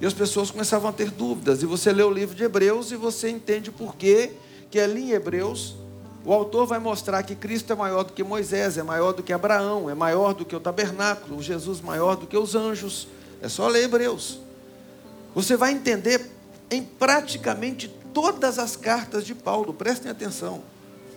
E 0.00 0.06
as 0.06 0.12
pessoas 0.12 0.50
começavam 0.50 0.90
a 0.90 0.92
ter 0.92 1.10
dúvidas. 1.10 1.62
E 1.62 1.66
você 1.66 1.92
lê 1.92 2.02
o 2.02 2.10
livro 2.10 2.34
de 2.34 2.44
Hebreus 2.44 2.90
e 2.90 2.96
você 2.96 3.30
entende 3.30 3.70
por 3.70 3.96
quê 3.96 4.32
que 4.70 4.78
ali 4.78 5.04
em 5.04 5.10
Hebreus 5.12 5.76
o 6.24 6.32
autor 6.32 6.66
vai 6.66 6.78
mostrar 6.78 7.22
que 7.22 7.36
Cristo 7.36 7.72
é 7.72 7.76
maior 7.76 8.02
do 8.02 8.12
que 8.12 8.22
Moisés, 8.24 8.76
é 8.76 8.82
maior 8.82 9.12
do 9.12 9.22
que 9.22 9.32
Abraão, 9.32 9.88
é 9.88 9.94
maior 9.94 10.34
do 10.34 10.44
que 10.44 10.56
o 10.56 10.60
tabernáculo, 10.60 11.40
Jesus 11.40 11.80
maior 11.80 12.16
do 12.16 12.26
que 12.26 12.36
os 12.36 12.54
anjos. 12.54 13.06
É 13.40 13.48
só 13.48 13.68
ler 13.68 13.84
Hebreus. 13.84 14.40
Você 15.34 15.56
vai 15.56 15.72
entender 15.72 16.30
em 16.70 16.82
praticamente 16.82 17.88
todas 18.12 18.58
as 18.58 18.74
cartas 18.74 19.24
de 19.24 19.34
Paulo, 19.34 19.72
prestem 19.72 20.10
atenção. 20.10 20.62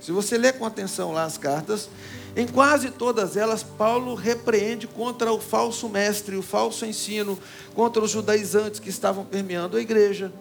Se 0.01 0.11
você 0.11 0.37
ler 0.37 0.57
com 0.57 0.65
atenção 0.65 1.11
lá 1.11 1.23
as 1.23 1.37
cartas, 1.37 1.89
em 2.35 2.47
quase 2.47 2.91
todas 2.91 3.35
elas, 3.35 3.63
Paulo 3.63 4.15
repreende 4.15 4.87
contra 4.87 5.31
o 5.31 5.39
falso 5.39 5.89
mestre, 5.89 6.37
o 6.37 6.41
falso 6.41 6.85
ensino, 6.85 7.37
contra 7.73 8.01
os 8.01 8.11
judaizantes 8.11 8.79
que 8.79 8.89
estavam 8.89 9.25
permeando 9.25 9.77
a 9.77 9.81
igreja. 9.81 10.31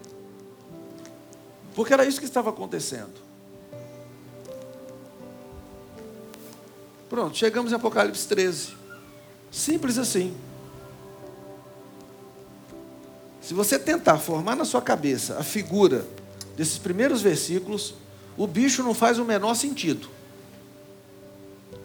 Porque 1.75 1.93
era 1.93 2.05
isso 2.05 2.19
que 2.19 2.25
estava 2.25 2.49
acontecendo. 2.49 3.29
Pronto, 7.09 7.35
chegamos 7.35 7.71
em 7.71 7.75
Apocalipse 7.75 8.27
13. 8.27 8.73
Simples 9.51 9.97
assim. 9.97 10.35
Se 13.41 13.53
você 13.53 13.79
tentar 13.79 14.19
formar 14.19 14.55
na 14.55 14.63
sua 14.63 14.81
cabeça 14.81 15.39
a 15.39 15.43
figura 15.43 16.05
desses 16.55 16.77
primeiros 16.77 17.21
versículos, 17.21 17.95
o 18.39 18.47
bicho 18.47 18.81
não 18.81 18.93
faz 18.93 19.19
o 19.19 19.25
menor 19.25 19.53
sentido. 19.53 20.07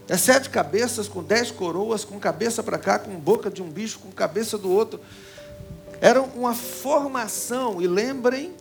É 0.09 0.17
sete 0.17 0.49
cabeças 0.49 1.09
com 1.09 1.21
dez 1.21 1.51
coroas, 1.51 2.05
com 2.05 2.17
cabeça 2.21 2.63
para 2.63 2.79
cá, 2.79 2.97
com 2.97 3.11
boca 3.19 3.51
de 3.51 3.61
um 3.61 3.69
bicho, 3.69 3.99
com 3.99 4.13
cabeça 4.13 4.57
do 4.57 4.71
outro. 4.71 5.01
Era 6.01 6.23
uma 6.23 6.55
formação, 6.55 7.83
e 7.83 7.89
lembrem, 7.89 8.53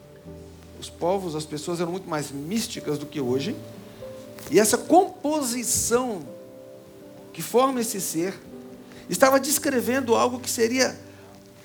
os 0.80 0.90
povos, 0.90 1.36
as 1.36 1.46
pessoas 1.46 1.80
eram 1.80 1.92
muito 1.92 2.10
mais 2.10 2.32
místicas 2.32 2.98
do 2.98 3.06
que 3.06 3.22
hoje, 3.22 3.56
e 4.50 4.60
essa 4.60 4.78
composição 4.78 6.24
que 7.32 7.44
forma 7.44 7.80
esse 7.80 8.02
ser 8.02 8.34
estava 9.08 9.40
descrevendo 9.40 10.16
algo 10.16 10.40
que 10.40 10.50
seria 10.50 11.00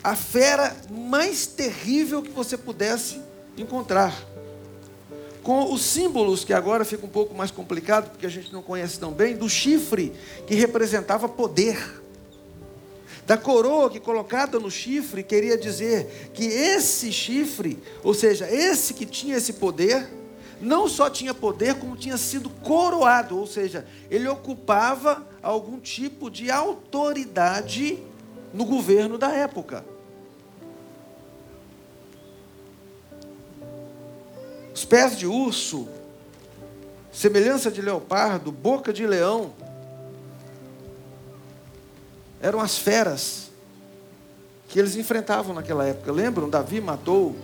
a 0.04 0.14
fera 0.14 0.76
mais 0.90 1.46
terrível 1.46 2.20
que 2.20 2.30
você 2.30 2.58
pudesse 2.58 3.18
encontrar. 3.56 4.27
Com 5.48 5.72
os 5.72 5.80
símbolos, 5.80 6.44
que 6.44 6.52
agora 6.52 6.84
fica 6.84 7.06
um 7.06 7.08
pouco 7.08 7.34
mais 7.34 7.50
complicado, 7.50 8.10
porque 8.10 8.26
a 8.26 8.28
gente 8.28 8.52
não 8.52 8.60
conhece 8.60 9.00
tão 9.00 9.10
bem, 9.10 9.34
do 9.34 9.48
chifre, 9.48 10.12
que 10.46 10.54
representava 10.54 11.26
poder. 11.26 12.02
Da 13.26 13.34
coroa 13.38 13.88
que 13.88 13.98
colocada 13.98 14.60
no 14.60 14.70
chifre 14.70 15.22
queria 15.22 15.56
dizer 15.56 16.30
que 16.34 16.44
esse 16.44 17.10
chifre, 17.10 17.82
ou 18.04 18.12
seja, 18.12 18.46
esse 18.46 18.92
que 18.92 19.06
tinha 19.06 19.38
esse 19.38 19.54
poder, 19.54 20.06
não 20.60 20.86
só 20.86 21.08
tinha 21.08 21.32
poder, 21.32 21.76
como 21.76 21.96
tinha 21.96 22.18
sido 22.18 22.50
coroado, 22.50 23.38
ou 23.38 23.46
seja, 23.46 23.86
ele 24.10 24.28
ocupava 24.28 25.26
algum 25.42 25.80
tipo 25.80 26.30
de 26.30 26.50
autoridade 26.50 27.98
no 28.52 28.66
governo 28.66 29.16
da 29.16 29.30
época. 29.30 29.82
Os 34.78 34.84
pés 34.84 35.18
de 35.18 35.26
urso, 35.26 35.88
semelhança 37.10 37.68
de 37.68 37.82
leopardo, 37.82 38.52
boca 38.52 38.92
de 38.92 39.04
leão, 39.08 39.50
eram 42.40 42.60
as 42.60 42.78
feras 42.78 43.50
que 44.68 44.78
eles 44.78 44.94
enfrentavam 44.94 45.52
naquela 45.52 45.84
época. 45.84 46.12
Lembram? 46.12 46.48
Davi 46.48 46.80
matou 46.80 47.34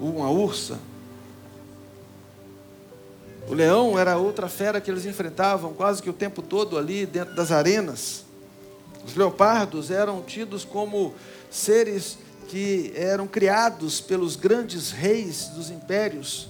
uma 0.00 0.28
ursa. 0.30 0.80
O 3.48 3.54
leão 3.54 3.96
era 3.96 4.16
outra 4.16 4.48
fera 4.48 4.80
que 4.80 4.90
eles 4.90 5.06
enfrentavam 5.06 5.72
quase 5.72 6.02
que 6.02 6.10
o 6.10 6.12
tempo 6.12 6.42
todo 6.42 6.76
ali 6.76 7.06
dentro 7.06 7.36
das 7.36 7.52
arenas. 7.52 8.24
Os 9.06 9.14
leopardos 9.14 9.92
eram 9.92 10.22
tidos 10.22 10.64
como 10.64 11.14
seres 11.48 12.18
que 12.48 12.92
eram 12.96 13.26
criados 13.26 14.00
pelos 14.00 14.34
grandes 14.34 14.90
reis 14.90 15.48
dos 15.48 15.70
impérios. 15.70 16.48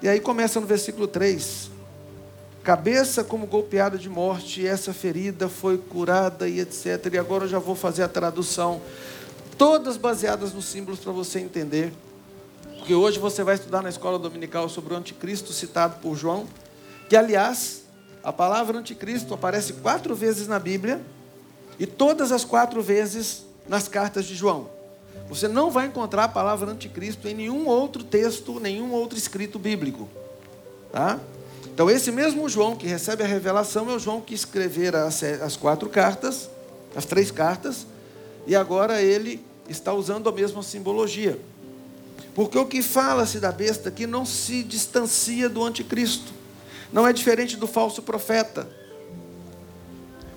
E 0.00 0.08
aí 0.08 0.20
começa 0.20 0.60
no 0.60 0.66
versículo 0.66 1.06
3. 1.08 1.70
Cabeça 2.62 3.24
como 3.24 3.46
golpeada 3.46 3.98
de 3.98 4.08
morte, 4.08 4.64
essa 4.64 4.94
ferida 4.94 5.48
foi 5.48 5.76
curada 5.76 6.48
e 6.48 6.60
etc. 6.60 7.12
E 7.12 7.18
agora 7.18 7.44
eu 7.44 7.48
já 7.48 7.58
vou 7.58 7.74
fazer 7.74 8.04
a 8.04 8.08
tradução, 8.08 8.80
todas 9.58 9.96
baseadas 9.96 10.52
nos 10.52 10.66
símbolos 10.66 11.00
para 11.00 11.12
você 11.12 11.40
entender. 11.40 11.92
Porque 12.78 12.94
hoje 12.94 13.18
você 13.18 13.42
vai 13.42 13.56
estudar 13.56 13.82
na 13.82 13.88
escola 13.88 14.18
dominical 14.18 14.68
sobre 14.68 14.94
o 14.94 14.96
anticristo 14.96 15.52
citado 15.52 16.00
por 16.00 16.16
João, 16.16 16.46
que 17.08 17.16
aliás, 17.16 17.82
a 18.22 18.32
palavra 18.32 18.78
anticristo 18.78 19.34
aparece 19.34 19.72
quatro 19.74 20.14
vezes 20.14 20.46
na 20.46 20.60
Bíblia 20.60 21.00
e 21.82 21.86
todas 21.86 22.30
as 22.30 22.44
quatro 22.44 22.80
vezes 22.80 23.44
nas 23.68 23.88
cartas 23.88 24.24
de 24.24 24.36
João. 24.36 24.70
Você 25.28 25.48
não 25.48 25.68
vai 25.68 25.86
encontrar 25.86 26.22
a 26.22 26.28
palavra 26.28 26.70
anticristo 26.70 27.26
em 27.26 27.34
nenhum 27.34 27.66
outro 27.66 28.04
texto, 28.04 28.60
nenhum 28.60 28.92
outro 28.92 29.18
escrito 29.18 29.58
bíblico. 29.58 30.08
Tá? 30.92 31.18
Então, 31.74 31.90
esse 31.90 32.12
mesmo 32.12 32.48
João 32.48 32.76
que 32.76 32.86
recebe 32.86 33.24
a 33.24 33.26
revelação 33.26 33.90
é 33.90 33.96
o 33.96 33.98
João 33.98 34.20
que 34.20 34.32
escrevera 34.32 35.08
as, 35.08 35.56
quatro 35.56 35.88
cartas, 35.88 36.48
as 36.94 37.04
três 37.04 37.32
cartas, 37.32 37.84
e 38.46 38.54
agora 38.54 39.02
ele 39.02 39.44
está 39.68 39.92
usando 39.92 40.28
a 40.28 40.32
mesma 40.32 40.62
simbologia. 40.62 41.36
Porque 42.32 42.56
o 42.56 42.64
que 42.64 42.80
fala-se 42.80 43.40
da 43.40 43.50
besta 43.50 43.88
aqui 43.88 44.06
não 44.06 44.24
se 44.24 44.62
distancia 44.62 45.48
do 45.48 45.64
anticristo. 45.64 46.32
Não 46.92 47.08
é 47.08 47.12
diferente 47.12 47.56
do 47.56 47.66
falso 47.66 48.02
profeta. 48.02 48.68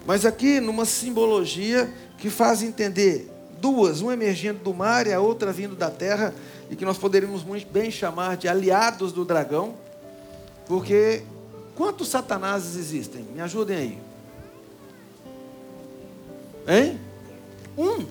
Mas 0.05 0.25
aqui, 0.25 0.59
numa 0.59 0.85
simbologia 0.85 1.91
que 2.17 2.29
faz 2.29 2.61
entender 2.61 3.31
duas, 3.59 4.01
uma 4.01 4.13
emergindo 4.13 4.59
do 4.59 4.73
mar 4.73 5.07
e 5.07 5.13
a 5.13 5.19
outra 5.19 5.51
vindo 5.51 5.75
da 5.75 5.89
terra, 5.89 6.33
e 6.69 6.75
que 6.75 6.85
nós 6.85 6.97
poderíamos 6.97 7.43
muito 7.43 7.67
bem 7.67 7.89
chamar 7.89 8.37
de 8.37 8.47
aliados 8.47 9.11
do 9.11 9.25
dragão, 9.25 9.75
porque 10.67 11.23
quantos 11.75 12.07
satanases 12.07 12.75
existem? 12.75 13.23
Me 13.33 13.41
ajudem 13.41 13.77
aí. 13.77 13.97
Hein? 16.67 16.99
Um. 17.77 18.05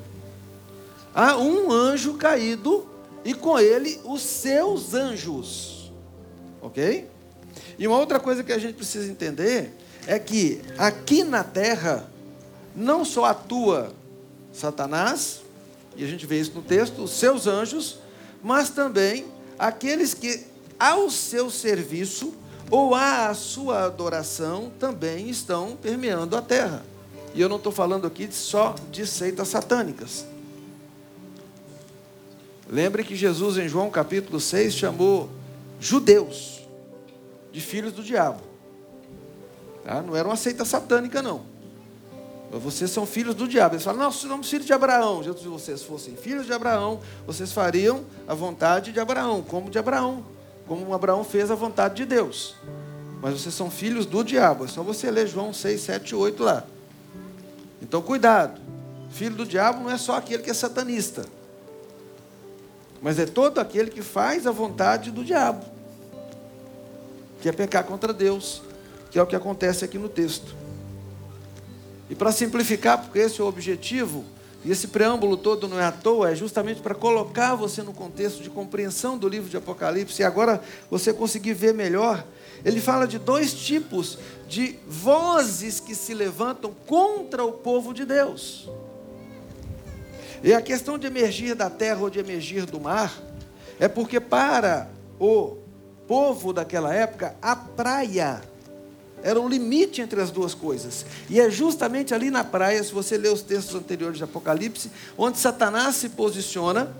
Há 1.15 1.37
um 1.37 1.71
anjo 1.71 2.15
caído 2.15 2.87
e 3.25 3.35
com 3.35 3.59
ele 3.59 4.01
os 4.05 4.23
seus 4.23 4.95
anjos. 4.95 5.93
Ok? 6.61 7.09
E 7.79 7.87
uma 7.87 7.99
outra 7.99 8.19
coisa 8.19 8.43
que 8.43 8.53
a 8.53 8.59
gente 8.59 8.75
precisa 8.75 9.11
entender 9.11 9.73
é 10.07 10.19
que 10.19 10.61
aqui 10.79 11.25
na 11.25 11.43
terra 11.43 12.09
não 12.75 13.05
só 13.05 13.27
atua 13.27 13.93
Satanás, 14.53 15.43
e 15.97 16.05
a 16.05 16.07
gente 16.07 16.27
vê 16.27 16.41
isso 16.41 16.53
no 16.55 16.63
texto, 16.63 17.03
os 17.03 17.13
seus 17.13 17.47
anjos, 17.47 17.99
mas 18.43 18.71
também 18.71 19.27
aqueles 19.59 20.15
que 20.15 20.45
ao 20.79 21.11
seu 21.11 21.51
serviço 21.51 22.35
ou 22.71 22.95
à 22.95 23.33
sua 23.35 23.85
adoração 23.85 24.73
também 24.79 25.29
estão 25.29 25.77
permeando 25.77 26.37
a 26.37 26.43
terra. 26.43 26.85
E 27.35 27.41
eu 27.41 27.49
não 27.49 27.57
estou 27.57 27.73
falando 27.73 28.07
aqui 28.07 28.29
só 28.31 28.75
de 28.91 29.07
seitas 29.07 29.49
satânicas. 29.49 30.25
Lembre 32.69 33.05
que 33.05 33.15
Jesus, 33.15 33.59
em 33.59 33.69
João 33.69 33.91
capítulo 33.91 34.41
6, 34.41 34.75
chamou 34.75 35.29
judeus 35.79 36.61
de 37.53 37.61
filhos 37.61 37.93
do 37.93 38.03
diabo. 38.03 38.54
Tá? 39.85 40.03
Não 40.03 40.17
era 40.17 40.27
uma 40.27 40.37
seita 40.37 40.65
satânica, 40.65 41.23
não. 41.23 41.43
Vocês 42.51 42.91
são 42.91 43.05
filhos 43.05 43.35
do 43.35 43.49
diabo. 43.49 43.75
Eles 43.75 43.85
falam, 43.85 44.01
não, 44.01 44.13
somos 44.13 44.49
filhos 44.49 44.67
de 44.67 44.73
Abraão. 44.73 45.23
Jesus, 45.23 45.43
se 45.43 45.49
vocês 45.49 45.83
fossem 45.83 46.17
filhos 46.17 46.47
de 46.47 46.53
Abraão, 46.53 47.01
vocês 47.27 47.53
fariam 47.53 48.05
a 48.29 48.35
vontade 48.35 48.93
de 48.93 49.01
Abraão, 49.01 49.43
como 49.43 49.71
de 49.71 49.79
Abraão, 49.79 50.25
como 50.67 50.95
Abraão 50.95 51.25
fez 51.25 51.51
a 51.51 51.55
vontade 51.55 51.97
de 51.97 52.05
Deus. 52.05 52.55
Mas 53.21 53.41
vocês 53.41 53.55
são 53.55 53.71
filhos 53.71 54.07
do 54.07 54.23
diabo. 54.23 54.65
É 54.65 54.69
só 54.69 54.83
você 54.83 55.11
ler 55.11 55.27
João 55.27 55.53
6, 55.53 55.81
7, 55.81 56.15
8 56.15 56.43
lá. 56.43 56.65
Então, 57.83 58.01
cuidado. 58.01 58.61
Filho 59.11 59.37
do 59.37 59.47
diabo 59.47 59.83
não 59.83 59.91
é 59.91 59.99
só 59.99 60.17
aquele 60.17 60.43
que 60.43 60.51
é 60.51 60.55
satanista 60.55 61.25
mas 63.05 63.19
é 63.19 63.27
todo 63.27 63.59
aquele 63.59 63.91
que 63.91 64.01
faz 64.01 64.47
a 64.47 64.51
vontade 64.51 65.11
do 65.11 65.23
diabo, 65.23 65.63
que 67.43 67.47
é 67.47 67.53
pecar 67.53 67.85
contra 67.85 68.15
Deus, 68.15 68.63
que 69.15 69.19
é 69.21 69.23
o 69.23 69.27
que 69.29 69.37
acontece 69.37 69.85
aqui 69.85 69.97
no 69.97 70.09
texto. 70.09 70.57
E 72.11 72.17
para 72.17 72.33
simplificar, 72.33 73.01
porque 73.01 73.21
esse 73.21 73.41
é 73.41 73.45
o 73.45 73.47
objetivo, 73.47 74.25
e 74.65 74.73
esse 74.73 74.89
preâmbulo 74.89 75.37
todo 75.37 75.69
não 75.69 75.79
é 75.79 75.85
à 75.85 75.93
toa, 75.93 76.33
é 76.33 76.35
justamente 76.35 76.81
para 76.81 76.97
colocar 76.97 77.55
você 77.55 77.81
no 77.81 77.93
contexto 77.93 78.43
de 78.43 78.51
compreensão 78.51 79.17
do 79.17 79.29
livro 79.29 79.49
de 79.49 79.57
Apocalipse, 79.57 80.21
e 80.21 80.25
agora 80.25 80.61
você 80.91 81.13
conseguir 81.13 81.55
ver 81.55 81.73
melhor. 81.73 82.27
Ele 82.65 82.81
fala 82.81 83.07
de 83.07 83.21
dois 83.21 83.55
tipos 83.55 84.19
de 84.49 84.81
vozes 84.85 85.79
que 85.79 85.95
se 85.95 86.13
levantam 86.13 86.75
contra 86.85 87.45
o 87.45 87.53
povo 87.53 87.95
de 87.95 88.05
Deus. 88.05 88.69
E 90.43 90.53
a 90.53 90.61
questão 90.61 90.99
de 90.99 91.07
emergir 91.07 91.55
da 91.55 91.71
terra 91.71 92.01
ou 92.01 92.11
de 92.11 92.19
emergir 92.19 92.67
do 92.67 92.81
mar, 92.81 93.17
é 93.79 93.87
porque 93.87 94.19
para 94.19 94.91
o 95.21 95.59
povo 96.09 96.53
daquela 96.53 96.93
época, 96.93 97.37
a 97.41 97.55
praia 97.55 98.43
era 99.25 99.41
o 99.41 99.49
limite 99.49 100.03
entre 100.03 100.21
as 100.21 100.31
duas 100.31 100.53
coisas. 100.53 101.07
E 101.31 101.41
é 101.41 101.49
justamente 101.49 102.13
ali 102.13 102.31
na 102.31 102.45
praia, 102.45 102.85
se 102.85 102.93
você 102.93 103.17
ler 103.17 103.33
os 103.33 103.41
textos 103.41 103.75
anteriores 103.75 104.19
de 104.19 104.25
Apocalipse, 104.25 104.91
onde 105.17 105.39
Satanás 105.39 105.97
se 105.97 106.11
posiciona 106.11 106.95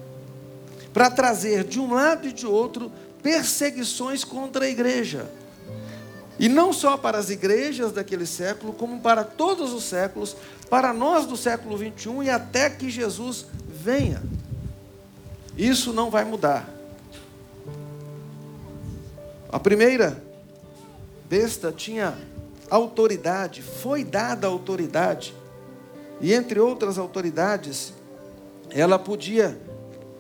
para 0.95 1.11
trazer 1.11 1.65
de 1.65 1.79
um 1.79 1.93
lado 1.93 2.27
e 2.27 2.33
de 2.33 2.47
outro 2.47 2.91
perseguições 3.23 4.25
contra 4.25 4.65
a 4.65 4.69
igreja. 4.69 5.31
E 6.39 6.49
não 6.49 6.73
só 6.73 6.97
para 6.97 7.19
as 7.19 7.29
igrejas 7.29 7.93
daquele 7.93 8.25
século, 8.25 8.73
como 8.73 9.01
para 9.01 9.23
todos 9.23 9.75
os 9.75 9.85
séculos, 9.85 10.35
para 10.71 10.95
nós 10.95 11.27
do 11.27 11.37
século 11.37 11.77
21 11.77 12.23
e 12.23 12.31
até 12.31 12.71
que 12.71 12.89
Jesus 12.89 13.45
venha. 13.69 14.23
Isso 15.59 15.93
não 15.93 16.11
vai 16.11 16.25
mudar. 16.25 16.67
A 19.53 19.61
primeira 19.61 20.24
besta 21.29 21.73
tinha 21.73 22.17
autoridade, 22.71 23.63
foi 23.63 24.05
dada 24.05 24.47
autoridade, 24.47 25.35
e 26.21 26.33
entre 26.33 26.61
outras 26.61 26.99
autoridades, 26.99 27.93
ela 28.71 28.99
podia 28.99 29.59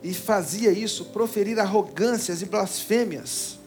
e 0.02 0.12
fazia 0.12 0.70
isso, 0.70 1.06
proferir 1.06 1.58
arrogâncias 1.58 2.42
e 2.42 2.46
blasfêmias. 2.46 3.58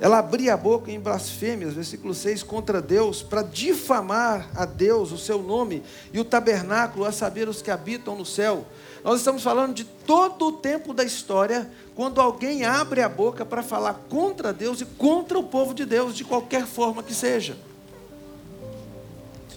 Ela 0.00 0.18
abria 0.18 0.54
a 0.54 0.56
boca 0.56 0.92
em 0.92 1.00
blasfêmias, 1.00 1.74
versículo 1.74 2.14
6, 2.14 2.44
contra 2.44 2.80
Deus, 2.80 3.20
para 3.20 3.42
difamar 3.42 4.48
a 4.54 4.64
Deus, 4.64 5.10
o 5.10 5.18
seu 5.18 5.42
nome 5.42 5.82
e 6.12 6.20
o 6.20 6.24
tabernáculo, 6.24 7.04
a 7.04 7.10
saber, 7.10 7.48
os 7.48 7.60
que 7.60 7.70
habitam 7.70 8.16
no 8.16 8.24
céu. 8.24 8.64
Nós 9.08 9.20
estamos 9.20 9.42
falando 9.42 9.72
de 9.72 9.84
todo 9.84 10.48
o 10.48 10.52
tempo 10.52 10.92
da 10.92 11.02
história, 11.02 11.70
quando 11.94 12.20
alguém 12.20 12.66
abre 12.66 13.00
a 13.00 13.08
boca 13.08 13.42
para 13.42 13.62
falar 13.62 13.94
contra 14.06 14.52
Deus 14.52 14.82
e 14.82 14.84
contra 14.84 15.38
o 15.38 15.42
povo 15.42 15.72
de 15.72 15.86
Deus, 15.86 16.14
de 16.14 16.24
qualquer 16.24 16.66
forma 16.66 17.02
que 17.02 17.14
seja. 17.14 17.56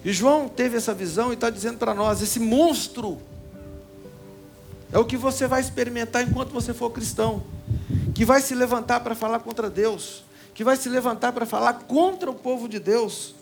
E 0.05 0.13
João 0.13 0.47
teve 0.47 0.77
essa 0.77 0.93
visão 0.93 1.31
e 1.31 1.33
está 1.33 1.49
dizendo 1.49 1.77
para 1.77 1.93
nós: 1.93 2.21
esse 2.21 2.39
monstro 2.39 3.17
é 4.89 4.97
o 4.97 5.03
que 5.03 5.17
você 5.17 5.45
vai 5.47 5.59
experimentar 5.59 6.23
enquanto 6.25 6.51
você 6.51 6.73
for 6.73 6.89
cristão, 6.89 7.43
que 8.15 8.23
vai 8.23 8.39
se 8.39 8.55
levantar 8.55 9.01
para 9.01 9.15
falar 9.15 9.39
contra 9.39 9.69
Deus, 9.69 10.23
que 10.53 10.63
vai 10.63 10.77
se 10.77 10.87
levantar 10.87 11.33
para 11.33 11.45
falar 11.45 11.73
contra 11.73 12.31
o 12.31 12.35
povo 12.35 12.69
de 12.69 12.79
Deus, 12.79 13.35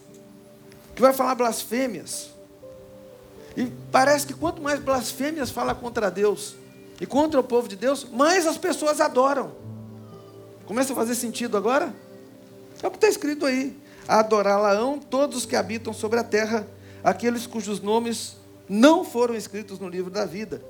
que 0.96 1.04
vai 1.04 1.13
falar 1.13 1.36
blasfêmias. 1.36 2.38
E 3.60 3.70
parece 3.92 4.25
que 4.25 4.34
quanto 4.34 4.62
mais 4.62 4.80
blasfêmias 4.80 5.50
fala 5.50 5.75
contra 5.75 6.10
Deus, 6.10 6.56
e 7.01 7.06
contra 7.06 7.42
o 7.42 7.44
povo 7.44 7.68
de 7.68 7.75
Deus, 7.75 8.08
mais 8.10 8.48
as 8.48 8.58
pessoas 8.58 9.01
adoram. 9.01 9.51
Começa 10.66 10.94
a 10.94 10.96
fazer 10.96 11.13
sentido 11.13 11.58
agora? 11.58 11.94
É 12.82 12.88
o 12.88 12.89
que 12.89 12.96
está 12.96 13.10
escrito 13.10 13.46
aí. 13.46 13.78
Adorá-la-ão 14.08 14.98
todos 14.98 15.39
os 15.39 15.46
que 15.46 15.58
habitam 15.58 15.92
sobre 15.92 16.20
a 16.20 16.24
terra, 16.24 16.66
aqueles 17.04 17.46
cujos 17.46 17.82
nomes 17.82 18.38
não 18.70 19.04
foram 19.04 19.36
escritos 19.36 19.78
no 19.78 19.89
livro 19.89 20.10
da 20.10 20.26
vida. 20.26 20.63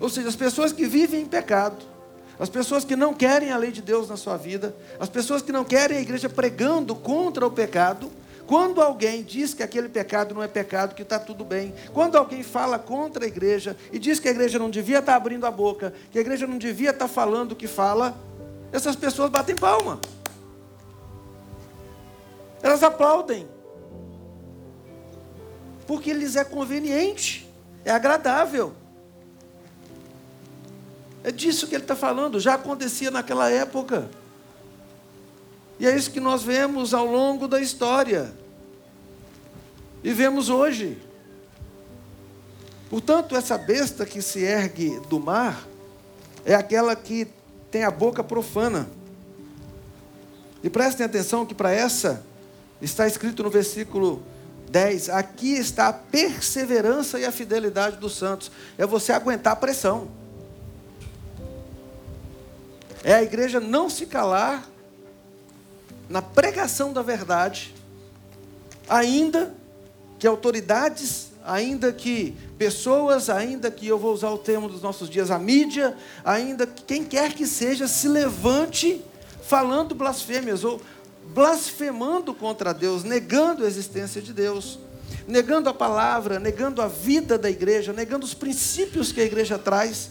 Ou 0.00 0.08
seja, 0.08 0.28
as 0.28 0.34
pessoas 0.34 0.72
que 0.72 0.86
vivem 0.86 1.22
em 1.22 1.26
pecado, 1.26 1.84
as 2.36 2.48
pessoas 2.48 2.84
que 2.84 2.96
não 2.96 3.14
querem 3.14 3.52
a 3.52 3.56
lei 3.56 3.70
de 3.70 3.80
Deus 3.80 4.08
na 4.08 4.16
sua 4.16 4.36
vida, 4.36 4.74
as 4.98 5.08
pessoas 5.08 5.40
que 5.40 5.52
não 5.52 5.64
querem 5.64 5.98
a 5.98 6.00
igreja 6.00 6.28
pregando 6.28 6.96
contra 6.96 7.46
o 7.46 7.50
pecado, 7.50 8.10
quando 8.46 8.80
alguém 8.80 9.22
diz 9.22 9.52
que 9.52 9.62
aquele 9.62 9.88
pecado 9.88 10.34
não 10.34 10.42
é 10.42 10.48
pecado, 10.48 10.94
que 10.94 11.02
está 11.02 11.18
tudo 11.18 11.44
bem, 11.44 11.74
quando 11.92 12.16
alguém 12.16 12.42
fala 12.42 12.78
contra 12.78 13.24
a 13.24 13.28
igreja 13.28 13.76
e 13.92 13.98
diz 13.98 14.20
que 14.20 14.28
a 14.28 14.30
igreja 14.30 14.58
não 14.58 14.70
devia 14.70 15.00
estar 15.00 15.12
tá 15.12 15.16
abrindo 15.16 15.44
a 15.46 15.50
boca, 15.50 15.92
que 16.12 16.18
a 16.18 16.20
igreja 16.20 16.46
não 16.46 16.56
devia 16.56 16.90
estar 16.90 17.08
tá 17.08 17.12
falando 17.12 17.52
o 17.52 17.56
que 17.56 17.66
fala, 17.66 18.16
essas 18.72 18.94
pessoas 18.94 19.30
batem 19.30 19.56
palma. 19.56 20.00
Elas 22.62 22.82
aplaudem. 22.82 23.48
Porque 25.86 26.12
lhes 26.12 26.36
é 26.36 26.44
conveniente, 26.44 27.48
é 27.84 27.90
agradável. 27.90 28.72
É 31.22 31.32
disso 31.32 31.66
que 31.66 31.74
ele 31.74 31.84
está 31.84 31.96
falando, 31.96 32.38
já 32.38 32.54
acontecia 32.54 33.10
naquela 33.10 33.50
época. 33.50 34.08
E 35.78 35.86
é 35.86 35.94
isso 35.94 36.10
que 36.10 36.20
nós 36.20 36.42
vemos 36.42 36.94
ao 36.94 37.06
longo 37.06 37.46
da 37.46 37.60
história. 37.60 38.32
E 40.02 40.12
vemos 40.12 40.48
hoje. 40.48 40.98
Portanto, 42.88 43.36
essa 43.36 43.58
besta 43.58 44.06
que 44.06 44.22
se 44.22 44.40
ergue 44.40 45.00
do 45.08 45.18
mar 45.18 45.66
é 46.44 46.54
aquela 46.54 46.94
que 46.94 47.26
tem 47.70 47.84
a 47.84 47.90
boca 47.90 48.22
profana. 48.22 48.88
E 50.62 50.70
prestem 50.70 51.04
atenção 51.04 51.44
que 51.44 51.54
para 51.54 51.72
essa 51.72 52.24
está 52.80 53.06
escrito 53.06 53.42
no 53.42 53.50
versículo 53.50 54.22
10: 54.70 55.10
aqui 55.10 55.54
está 55.54 55.88
a 55.88 55.92
perseverança 55.92 57.18
e 57.18 57.24
a 57.24 57.32
fidelidade 57.32 57.96
dos 57.96 58.16
santos. 58.16 58.50
É 58.78 58.86
você 58.86 59.12
aguentar 59.12 59.52
a 59.52 59.56
pressão. 59.56 60.08
É 63.04 63.14
a 63.14 63.22
igreja 63.22 63.60
não 63.60 63.90
se 63.90 64.06
calar 64.06 64.66
na 66.08 66.22
pregação 66.22 66.92
da 66.92 67.02
verdade, 67.02 67.74
ainda 68.88 69.54
que 70.18 70.26
autoridades, 70.26 71.32
ainda 71.44 71.92
que 71.92 72.36
pessoas, 72.58 73.28
ainda 73.28 73.70
que 73.70 73.86
eu 73.86 73.98
vou 73.98 74.12
usar 74.12 74.30
o 74.30 74.38
termo 74.38 74.68
dos 74.68 74.82
nossos 74.82 75.10
dias, 75.10 75.30
a 75.30 75.38
mídia, 75.38 75.96
ainda 76.24 76.66
que 76.66 76.82
quem 76.82 77.04
quer 77.04 77.32
que 77.32 77.46
seja, 77.46 77.86
se 77.86 78.08
levante 78.08 79.02
falando 79.42 79.94
blasfêmias 79.94 80.64
ou 80.64 80.80
blasfemando 81.34 82.34
contra 82.34 82.72
Deus, 82.72 83.04
negando 83.04 83.64
a 83.64 83.66
existência 83.66 84.22
de 84.22 84.32
Deus, 84.32 84.78
negando 85.26 85.68
a 85.68 85.74
palavra, 85.74 86.38
negando 86.38 86.80
a 86.80 86.88
vida 86.88 87.36
da 87.36 87.50
igreja, 87.50 87.92
negando 87.92 88.24
os 88.24 88.34
princípios 88.34 89.12
que 89.12 89.20
a 89.20 89.24
igreja 89.24 89.58
traz. 89.58 90.10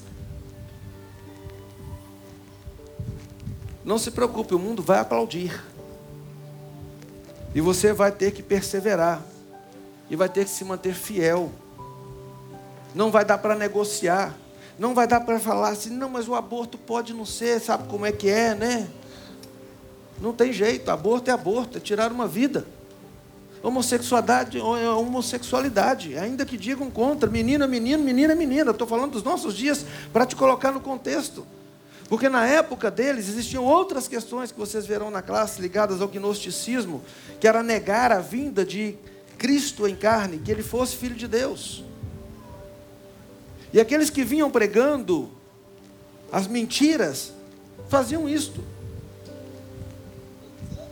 Não 3.83 3.97
se 3.97 4.11
preocupe, 4.11 4.55
o 4.55 4.59
mundo 4.59 4.81
vai 4.81 4.99
aplaudir. 4.99 5.63
E 7.55 7.61
você 7.61 7.93
vai 7.93 8.11
ter 8.11 8.31
que 8.31 8.43
perseverar. 8.43 9.21
E 10.09 10.15
vai 10.15 10.27
ter 10.27 10.43
que 10.43 10.51
se 10.51 10.65
manter 10.65 10.93
fiel. 10.93 11.51
Não 12.93 13.09
vai 13.09 13.23
dar 13.23 13.37
para 13.37 13.55
negociar. 13.55 14.35
Não 14.77 14.93
vai 14.93 15.07
dar 15.07 15.21
para 15.21 15.39
falar 15.39 15.69
assim, 15.69 15.89
não, 15.89 16.09
mas 16.09 16.27
o 16.27 16.35
aborto 16.35 16.77
pode 16.77 17.13
não 17.13 17.25
ser, 17.25 17.61
sabe 17.61 17.87
como 17.87 18.05
é 18.05 18.11
que 18.11 18.27
é, 18.27 18.53
né? 18.53 18.89
Não 20.19 20.33
tem 20.33 20.51
jeito, 20.51 20.91
aborto 20.91 21.31
é 21.31 21.33
aborto, 21.33 21.77
é 21.77 21.81
tirar 21.81 22.11
uma 22.11 22.27
vida. 22.27 22.67
Homossexualidade 23.63 24.59
é 24.59 24.89
homossexualidade, 24.89 26.17
ainda 26.17 26.45
que 26.45 26.57
digam 26.57 26.91
contra, 26.91 27.29
menina, 27.29 27.65
menino, 27.65 28.03
menina, 28.03 28.35
menina. 28.35 28.71
Estou 28.71 28.85
falando 28.85 29.13
dos 29.13 29.23
nossos 29.23 29.55
dias 29.55 29.85
para 30.11 30.25
te 30.25 30.35
colocar 30.35 30.73
no 30.73 30.81
contexto. 30.81 31.47
Porque 32.07 32.29
na 32.29 32.45
época 32.45 32.91
deles 32.91 33.27
existiam 33.27 33.63
outras 33.63 34.07
questões 34.07 34.51
que 34.51 34.59
vocês 34.59 34.85
verão 34.85 35.09
na 35.09 35.21
classe 35.21 35.61
ligadas 35.61 36.01
ao 36.01 36.07
gnosticismo, 36.07 37.03
que 37.39 37.47
era 37.47 37.63
negar 37.63 38.11
a 38.11 38.19
vinda 38.19 38.63
de 38.63 38.95
Cristo 39.37 39.87
em 39.87 39.95
carne, 39.95 40.37
que 40.37 40.51
ele 40.51 40.61
fosse 40.61 40.95
filho 40.95 41.15
de 41.15 41.27
Deus. 41.27 41.83
E 43.73 43.79
aqueles 43.79 44.09
que 44.09 44.23
vinham 44.23 44.51
pregando 44.51 45.29
as 46.31 46.47
mentiras 46.47 47.33
faziam 47.89 48.29
isto. 48.29 48.63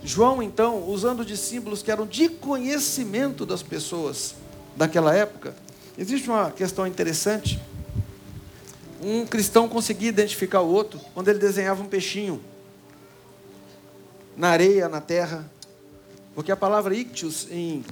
João, 0.04 0.44
então, 0.44 0.90
usando 0.90 1.24
de 1.24 1.38
símbolos 1.38 1.82
que 1.82 1.92
eram 1.92 2.06
de 2.06 2.28
conhecimento 2.28 3.46
das 3.46 3.64
pessoas 3.64 4.36
daquela 4.76 5.16
época, 5.16 5.56
existe 5.98 6.28
uma 6.30 6.52
questão 6.52 6.86
interessante 6.86 7.62
um 9.04 9.26
cristão 9.26 9.68
conseguia 9.68 10.10
identificar 10.10 10.62
o 10.62 10.70
outro 10.70 11.00
quando 11.14 11.28
ele 11.28 11.40
desenhava 11.40 11.84
um 11.84 11.88
peixinho 11.88 12.42
na 14.36 14.50
areia, 14.50 14.88
na 14.88 15.02
terra. 15.02 15.50
Porque 16.34 16.52
a 16.52 16.58
palavra 16.58 16.96
ictios 16.96 17.48
em 17.52 17.84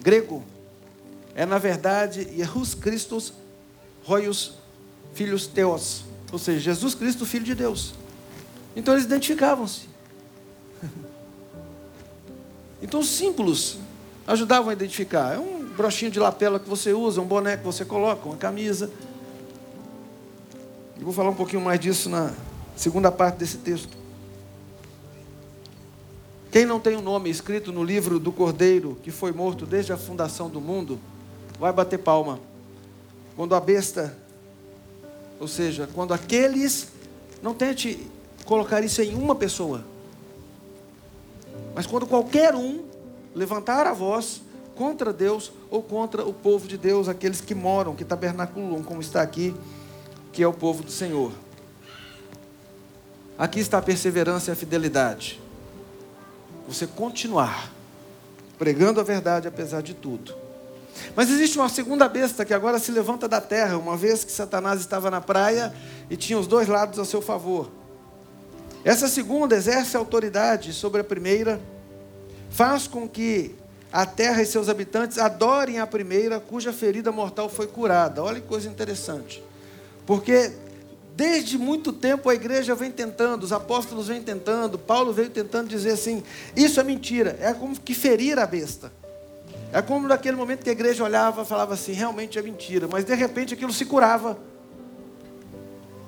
grego 0.00 0.44
é, 1.34 1.46
na 1.46 1.58
verdade, 1.58 2.28
Yehus 2.36 2.74
Christus 2.74 3.32
Roios 4.04 4.54
Filhos 5.14 5.46
Teos. 5.46 6.04
Ou 6.32 6.38
seja, 6.38 6.60
Jesus 6.60 6.94
Cristo, 6.94 7.26
Filho 7.26 7.44
de 7.44 7.54
Deus. 7.54 7.94
Então 8.74 8.94
eles 8.94 9.04
identificavam-se. 9.04 9.88
Então, 12.82 13.02
símbolos 13.02 13.76
ajudavam 14.26 14.70
a 14.70 14.72
identificar. 14.72 15.34
É 15.34 15.38
um 15.38 15.68
brochinho 15.76 16.10
de 16.10 16.18
lapela 16.18 16.58
que 16.58 16.66
você 16.66 16.94
usa, 16.94 17.20
um 17.20 17.26
boné 17.26 17.58
que 17.58 17.62
você 17.62 17.84
coloca, 17.84 18.26
uma 18.26 18.38
camisa. 18.38 18.90
Eu 21.00 21.06
vou 21.06 21.14
falar 21.14 21.30
um 21.30 21.34
pouquinho 21.34 21.62
mais 21.62 21.80
disso 21.80 22.10
na 22.10 22.30
segunda 22.76 23.10
parte 23.10 23.36
desse 23.36 23.56
texto. 23.56 23.96
Quem 26.52 26.66
não 26.66 26.78
tem 26.78 26.94
o 26.94 26.98
um 26.98 27.02
nome 27.02 27.30
escrito 27.30 27.72
no 27.72 27.82
livro 27.82 28.18
do 28.18 28.30
Cordeiro, 28.30 28.98
que 29.02 29.10
foi 29.10 29.32
morto 29.32 29.64
desde 29.64 29.94
a 29.94 29.96
fundação 29.96 30.50
do 30.50 30.60
mundo, 30.60 31.00
vai 31.58 31.72
bater 31.72 31.98
palma. 31.98 32.38
Quando 33.34 33.54
a 33.54 33.60
besta, 33.60 34.14
ou 35.40 35.48
seja, 35.48 35.88
quando 35.94 36.12
aqueles, 36.12 36.88
não 37.42 37.54
tente 37.54 38.06
colocar 38.44 38.84
isso 38.84 39.00
em 39.00 39.14
uma 39.14 39.34
pessoa, 39.34 39.82
mas 41.74 41.86
quando 41.86 42.06
qualquer 42.06 42.54
um 42.54 42.84
levantar 43.34 43.86
a 43.86 43.94
voz 43.94 44.42
contra 44.74 45.14
Deus 45.14 45.50
ou 45.70 45.82
contra 45.82 46.28
o 46.28 46.34
povo 46.34 46.68
de 46.68 46.76
Deus, 46.76 47.08
aqueles 47.08 47.40
que 47.40 47.54
moram, 47.54 47.96
que 47.96 48.04
tabernaculam, 48.04 48.82
como 48.82 49.00
está 49.00 49.22
aqui, 49.22 49.54
que 50.32 50.42
é 50.42 50.46
o 50.46 50.52
povo 50.52 50.82
do 50.82 50.90
Senhor. 50.90 51.32
Aqui 53.38 53.60
está 53.60 53.78
a 53.78 53.82
perseverança 53.82 54.50
e 54.50 54.52
a 54.52 54.56
fidelidade. 54.56 55.40
Você 56.68 56.86
continuar 56.86 57.72
pregando 58.58 59.00
a 59.00 59.02
verdade 59.02 59.48
apesar 59.48 59.82
de 59.82 59.94
tudo. 59.94 60.34
Mas 61.16 61.30
existe 61.30 61.58
uma 61.58 61.70
segunda 61.70 62.06
besta 62.08 62.44
que 62.44 62.52
agora 62.52 62.78
se 62.78 62.92
levanta 62.92 63.26
da 63.26 63.40
terra, 63.40 63.78
uma 63.78 63.96
vez 63.96 64.22
que 64.22 64.30
Satanás 64.30 64.80
estava 64.80 65.10
na 65.10 65.20
praia 65.20 65.72
e 66.10 66.16
tinha 66.16 66.38
os 66.38 66.46
dois 66.46 66.68
lados 66.68 66.98
a 66.98 67.04
seu 67.06 67.22
favor. 67.22 67.70
Essa 68.84 69.08
segunda 69.08 69.56
exerce 69.56 69.96
autoridade 69.96 70.72
sobre 70.72 71.00
a 71.00 71.04
primeira, 71.04 71.60
faz 72.50 72.86
com 72.86 73.08
que 73.08 73.54
a 73.92 74.04
terra 74.04 74.42
e 74.42 74.46
seus 74.46 74.68
habitantes 74.68 75.18
adorem 75.18 75.78
a 75.80 75.86
primeira, 75.86 76.38
cuja 76.38 76.72
ferida 76.72 77.10
mortal 77.10 77.48
foi 77.48 77.66
curada. 77.66 78.22
Olha 78.22 78.40
que 78.40 78.46
coisa 78.46 78.68
interessante. 78.68 79.42
Porque 80.10 80.50
desde 81.14 81.56
muito 81.56 81.92
tempo 81.92 82.28
a 82.28 82.34
igreja 82.34 82.74
vem 82.74 82.90
tentando, 82.90 83.44
os 83.44 83.52
apóstolos 83.52 84.08
vêm 84.08 84.20
tentando, 84.20 84.76
Paulo 84.76 85.12
veio 85.12 85.30
tentando 85.30 85.68
dizer 85.68 85.92
assim: 85.92 86.24
isso 86.56 86.80
é 86.80 86.82
mentira, 86.82 87.38
é 87.40 87.54
como 87.54 87.78
que 87.78 87.94
ferir 87.94 88.36
a 88.36 88.44
besta. 88.44 88.92
É 89.72 89.80
como 89.80 90.08
naquele 90.08 90.36
momento 90.36 90.64
que 90.64 90.68
a 90.68 90.72
igreja 90.72 91.04
olhava 91.04 91.44
falava 91.44 91.74
assim: 91.74 91.92
realmente 91.92 92.36
é 92.40 92.42
mentira, 92.42 92.88
mas 92.90 93.04
de 93.04 93.14
repente 93.14 93.54
aquilo 93.54 93.72
se 93.72 93.84
curava. 93.84 94.36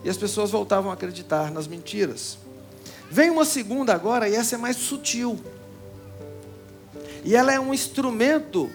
E 0.02 0.10
as 0.10 0.16
pessoas 0.16 0.50
voltavam 0.50 0.90
a 0.90 0.94
acreditar 0.94 1.52
nas 1.52 1.68
mentiras. 1.68 2.38
Vem 3.08 3.30
uma 3.30 3.44
segunda 3.44 3.94
agora, 3.94 4.28
e 4.28 4.34
essa 4.34 4.56
é 4.56 4.58
mais 4.58 4.78
sutil. 4.78 5.38
E 7.24 7.36
ela 7.36 7.52
é 7.52 7.60
um 7.60 7.72
instrumento 7.72 8.68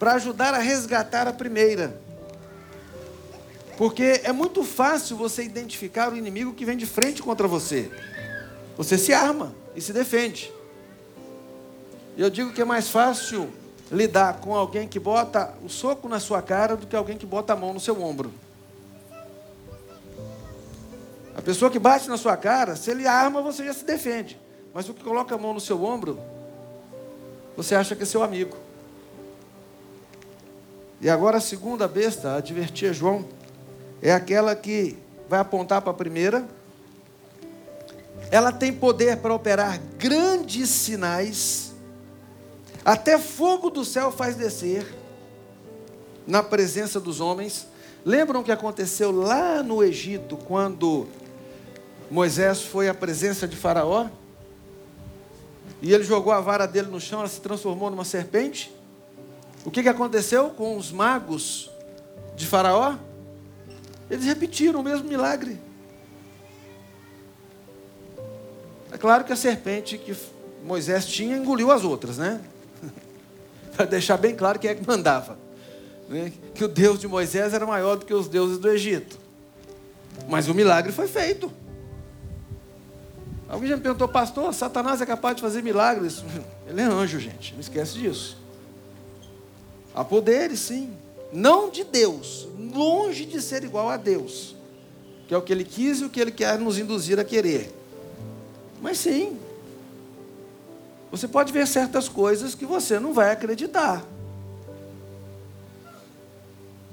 para 0.00 0.14
ajudar 0.14 0.52
a 0.52 0.58
resgatar 0.58 1.28
a 1.28 1.32
primeira. 1.32 2.02
Porque 3.76 4.20
é 4.22 4.32
muito 4.32 4.62
fácil 4.62 5.16
você 5.16 5.42
identificar 5.42 6.12
o 6.12 6.16
inimigo 6.16 6.54
que 6.54 6.64
vem 6.64 6.76
de 6.76 6.86
frente 6.86 7.22
contra 7.22 7.48
você. 7.48 7.90
Você 8.76 8.96
se 8.96 9.12
arma 9.12 9.54
e 9.74 9.80
se 9.80 9.92
defende. 9.92 10.52
Eu 12.16 12.30
digo 12.30 12.52
que 12.52 12.62
é 12.62 12.64
mais 12.64 12.88
fácil 12.88 13.50
lidar 13.90 14.40
com 14.40 14.54
alguém 14.54 14.86
que 14.86 15.00
bota 15.00 15.52
o 15.64 15.68
soco 15.68 16.08
na 16.08 16.20
sua 16.20 16.40
cara 16.40 16.76
do 16.76 16.86
que 16.86 16.94
alguém 16.94 17.18
que 17.18 17.26
bota 17.26 17.52
a 17.52 17.56
mão 17.56 17.74
no 17.74 17.80
seu 17.80 18.00
ombro. 18.00 18.32
A 21.36 21.42
pessoa 21.42 21.70
que 21.70 21.78
bate 21.78 22.08
na 22.08 22.16
sua 22.16 22.36
cara, 22.36 22.76
se 22.76 22.90
ele 22.90 23.06
arma, 23.08 23.42
você 23.42 23.64
já 23.64 23.74
se 23.74 23.84
defende. 23.84 24.38
Mas 24.72 24.88
o 24.88 24.94
que 24.94 25.02
coloca 25.02 25.34
a 25.34 25.38
mão 25.38 25.52
no 25.52 25.60
seu 25.60 25.82
ombro, 25.82 26.18
você 27.56 27.74
acha 27.74 27.96
que 27.96 28.04
é 28.04 28.06
seu 28.06 28.22
amigo. 28.22 28.56
E 31.00 31.10
agora 31.10 31.38
a 31.38 31.40
segunda 31.40 31.88
besta, 31.88 32.36
advertia 32.36 32.92
João, 32.92 33.24
é 34.04 34.12
aquela 34.12 34.54
que 34.54 34.98
vai 35.30 35.40
apontar 35.40 35.80
para 35.80 35.90
a 35.90 35.94
primeira. 35.94 36.46
Ela 38.30 38.52
tem 38.52 38.70
poder 38.70 39.16
para 39.16 39.32
operar 39.32 39.80
grandes 39.96 40.68
sinais, 40.68 41.72
até 42.84 43.18
fogo 43.18 43.70
do 43.70 43.82
céu 43.82 44.12
faz 44.12 44.36
descer 44.36 44.86
na 46.26 46.42
presença 46.42 47.00
dos 47.00 47.18
homens. 47.18 47.66
Lembram 48.04 48.40
o 48.40 48.44
que 48.44 48.52
aconteceu 48.52 49.10
lá 49.10 49.62
no 49.62 49.82
Egito, 49.82 50.36
quando 50.36 51.06
Moisés 52.10 52.60
foi 52.60 52.90
à 52.90 52.94
presença 52.94 53.48
de 53.48 53.56
Faraó 53.56 54.08
e 55.80 55.94
ele 55.94 56.04
jogou 56.04 56.30
a 56.30 56.40
vara 56.40 56.66
dele 56.66 56.88
no 56.88 57.00
chão, 57.00 57.20
ela 57.20 57.28
se 57.28 57.40
transformou 57.40 57.90
numa 57.90 58.04
serpente. 58.04 58.70
O 59.64 59.70
que, 59.70 59.82
que 59.82 59.88
aconteceu 59.88 60.50
com 60.50 60.76
os 60.76 60.92
magos 60.92 61.70
de 62.36 62.46
Faraó? 62.46 62.96
Eles 64.10 64.24
repetiram 64.24 64.80
o 64.80 64.82
mesmo 64.82 65.08
milagre. 65.08 65.58
É 68.92 68.98
claro 68.98 69.24
que 69.24 69.32
a 69.32 69.36
serpente 69.36 69.98
que 69.98 70.14
Moisés 70.62 71.06
tinha 71.06 71.36
engoliu 71.36 71.70
as 71.70 71.82
outras, 71.84 72.16
né? 72.16 72.40
Para 73.76 73.86
deixar 73.86 74.16
bem 74.16 74.34
claro 74.36 74.58
quem 74.58 74.70
é 74.70 74.74
que 74.74 74.86
mandava. 74.86 75.38
Né? 76.08 76.32
Que 76.54 76.64
o 76.64 76.68
Deus 76.68 77.00
de 77.00 77.08
Moisés 77.08 77.52
era 77.52 77.66
maior 77.66 77.96
do 77.96 78.06
que 78.06 78.14
os 78.14 78.28
deuses 78.28 78.58
do 78.58 78.70
Egito. 78.70 79.18
Mas 80.28 80.48
o 80.48 80.54
milagre 80.54 80.92
foi 80.92 81.08
feito. 81.08 81.52
Alguém 83.48 83.68
já 83.68 83.76
me 83.76 83.82
perguntou, 83.82 84.08
pastor, 84.08 84.52
Satanás 84.54 85.00
é 85.00 85.06
capaz 85.06 85.36
de 85.36 85.42
fazer 85.42 85.62
milagres? 85.62 86.24
Ele 86.66 86.80
é 86.80 86.84
anjo, 86.84 87.18
gente, 87.18 87.52
não 87.52 87.60
esquece 87.60 87.94
disso. 87.94 88.38
Há 89.94 90.04
poderes, 90.04 90.60
sim. 90.60 90.96
Não 91.34 91.68
de 91.68 91.82
Deus, 91.82 92.46
longe 92.72 93.24
de 93.24 93.42
ser 93.42 93.64
igual 93.64 93.90
a 93.90 93.96
Deus, 93.96 94.54
que 95.26 95.34
é 95.34 95.36
o 95.36 95.42
que 95.42 95.52
ele 95.52 95.64
quis 95.64 95.98
e 95.98 96.04
o 96.04 96.08
que 96.08 96.20
ele 96.20 96.30
quer 96.30 96.60
nos 96.60 96.78
induzir 96.78 97.18
a 97.18 97.24
querer. 97.24 97.74
Mas 98.80 98.98
sim, 98.98 99.36
você 101.10 101.26
pode 101.26 101.52
ver 101.52 101.66
certas 101.66 102.08
coisas 102.08 102.54
que 102.54 102.64
você 102.64 103.00
não 103.00 103.12
vai 103.12 103.32
acreditar. 103.32 104.04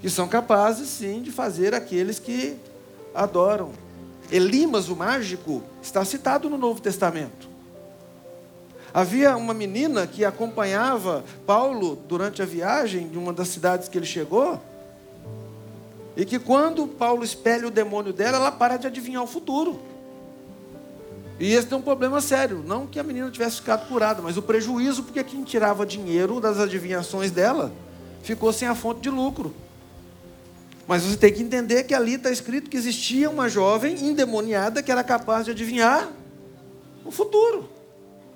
Que 0.01 0.09
são 0.09 0.27
capazes, 0.27 0.89
sim, 0.89 1.21
de 1.21 1.31
fazer 1.31 1.75
aqueles 1.75 2.17
que 2.17 2.57
adoram. 3.13 3.71
Elimas, 4.31 4.89
o 4.89 4.95
mágico, 4.95 5.61
está 5.83 6.03
citado 6.03 6.49
no 6.49 6.57
Novo 6.57 6.81
Testamento. 6.81 7.50
Havia 8.93 9.37
uma 9.37 9.53
menina 9.53 10.05
que 10.05 10.25
acompanhava 10.25 11.23
Paulo 11.45 11.95
durante 11.95 12.41
a 12.41 12.45
viagem 12.45 13.07
de 13.07 13.17
uma 13.17 13.31
das 13.31 13.47
cidades 13.47 13.87
que 13.87 13.97
ele 13.97 14.05
chegou, 14.05 14.59
e 16.15 16.25
que 16.25 16.37
quando 16.37 16.87
Paulo 16.87 17.23
espelha 17.23 17.67
o 17.67 17.71
demônio 17.71 18.11
dela, 18.11 18.37
ela 18.37 18.51
para 18.51 18.77
de 18.77 18.87
adivinhar 18.87 19.23
o 19.23 19.27
futuro. 19.27 19.79
E 21.39 21.53
esse 21.53 21.73
é 21.73 21.75
um 21.75 21.81
problema 21.81 22.21
sério. 22.21 22.63
Não 22.65 22.85
que 22.85 22.99
a 22.99 23.03
menina 23.03 23.31
tivesse 23.31 23.57
ficado 23.57 23.87
curada, 23.87 24.21
mas 24.21 24.37
o 24.37 24.41
prejuízo, 24.41 25.03
porque 25.03 25.23
quem 25.23 25.43
tirava 25.43 25.85
dinheiro 25.85 26.39
das 26.39 26.59
adivinhações 26.59 27.31
dela 27.31 27.71
ficou 28.21 28.53
sem 28.53 28.67
a 28.67 28.75
fonte 28.75 29.01
de 29.01 29.09
lucro. 29.09 29.53
Mas 30.87 31.03
você 31.03 31.17
tem 31.17 31.33
que 31.33 31.41
entender 31.41 31.83
que 31.85 31.93
ali 31.93 32.15
está 32.15 32.29
escrito 32.29 32.69
que 32.69 32.77
existia 32.77 33.29
uma 33.29 33.47
jovem 33.47 33.95
endemoniada 34.05 34.83
que 34.83 34.91
era 34.91 35.03
capaz 35.03 35.45
de 35.45 35.51
adivinhar 35.51 36.09
o 37.05 37.09
futuro. 37.09 37.69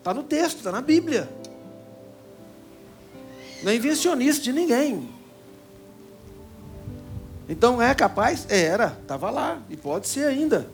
Está 0.05 0.13
no 0.13 0.21
texto, 0.21 0.57
está 0.57 0.71
na 0.71 0.81
Bíblia. 0.81 1.27
Não 3.63 3.71
é 3.71 3.75
invencionista 3.75 4.43
de 4.43 4.53
ninguém. 4.53 5.09
Então 7.49 7.81
é 7.81 7.91
capaz? 7.95 8.45
Era, 8.47 8.95
estava 9.01 9.31
lá, 9.31 9.59
e 9.67 9.75
pode 9.75 10.07
ser 10.07 10.27
ainda. 10.27 10.69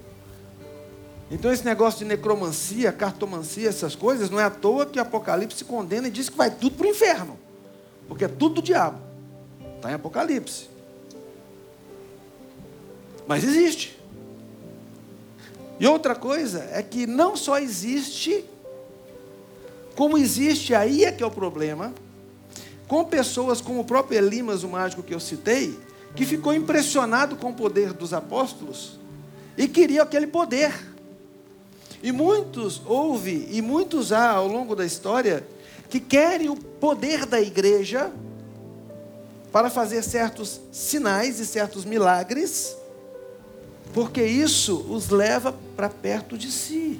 Então 1.31 1.49
esse 1.49 1.63
negócio 1.63 1.99
de 1.99 2.03
necromancia, 2.03 2.91
cartomancia, 2.91 3.69
essas 3.69 3.95
coisas, 3.95 4.29
não 4.29 4.37
é 4.37 4.43
à 4.43 4.49
toa 4.49 4.85
que 4.85 4.99
Apocalipse 4.99 5.63
condena 5.63 6.09
e 6.09 6.11
diz 6.11 6.27
que 6.27 6.35
vai 6.35 6.51
tudo 6.51 6.75
para 6.75 6.87
o 6.87 6.89
inferno. 6.89 7.39
Porque 8.09 8.25
é 8.25 8.27
tudo 8.27 8.55
do 8.55 8.61
diabo. 8.61 8.99
Está 9.77 9.91
em 9.91 9.93
Apocalipse. 9.93 10.69
Mas 13.25 13.45
existe. 13.45 13.97
E 15.79 15.87
outra 15.87 16.15
coisa 16.15 16.67
é 16.73 16.83
que 16.83 17.07
não 17.07 17.37
só 17.37 17.57
existe, 17.57 18.43
como 19.95 20.17
existe, 20.17 20.73
aí 20.73 21.03
é 21.05 21.11
que 21.11 21.23
é 21.23 21.25
o 21.25 21.31
problema, 21.31 21.93
com 22.87 23.05
pessoas 23.05 23.61
como 23.61 23.81
o 23.81 23.85
próprio 23.85 24.17
Elimas, 24.17 24.63
o 24.63 24.67
mágico 24.67 25.03
que 25.03 25.13
eu 25.13 25.19
citei, 25.19 25.77
que 26.15 26.25
ficou 26.25 26.53
impressionado 26.53 27.35
com 27.35 27.51
o 27.51 27.53
poder 27.53 27.93
dos 27.93 28.13
apóstolos 28.13 28.99
e 29.57 29.67
queria 29.67 30.03
aquele 30.03 30.27
poder. 30.27 30.73
E 32.03 32.11
muitos 32.11 32.81
houve, 32.85 33.47
e 33.51 33.61
muitos 33.61 34.11
há 34.11 34.31
ao 34.31 34.47
longo 34.47 34.75
da 34.75 34.85
história, 34.85 35.45
que 35.89 35.99
querem 35.99 36.49
o 36.49 36.55
poder 36.55 37.25
da 37.25 37.39
igreja 37.39 38.11
para 39.51 39.69
fazer 39.69 40.01
certos 40.01 40.59
sinais 40.71 41.39
e 41.39 41.45
certos 41.45 41.85
milagres, 41.85 42.75
porque 43.93 44.23
isso 44.23 44.85
os 44.89 45.09
leva 45.09 45.53
para 45.75 45.89
perto 45.89 46.37
de 46.37 46.51
si. 46.51 46.99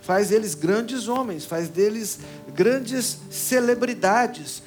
Faz 0.00 0.28
deles 0.28 0.54
grandes 0.54 1.08
homens, 1.08 1.44
faz 1.44 1.68
deles 1.68 2.18
grandes 2.54 3.18
celebridades, 3.30 4.62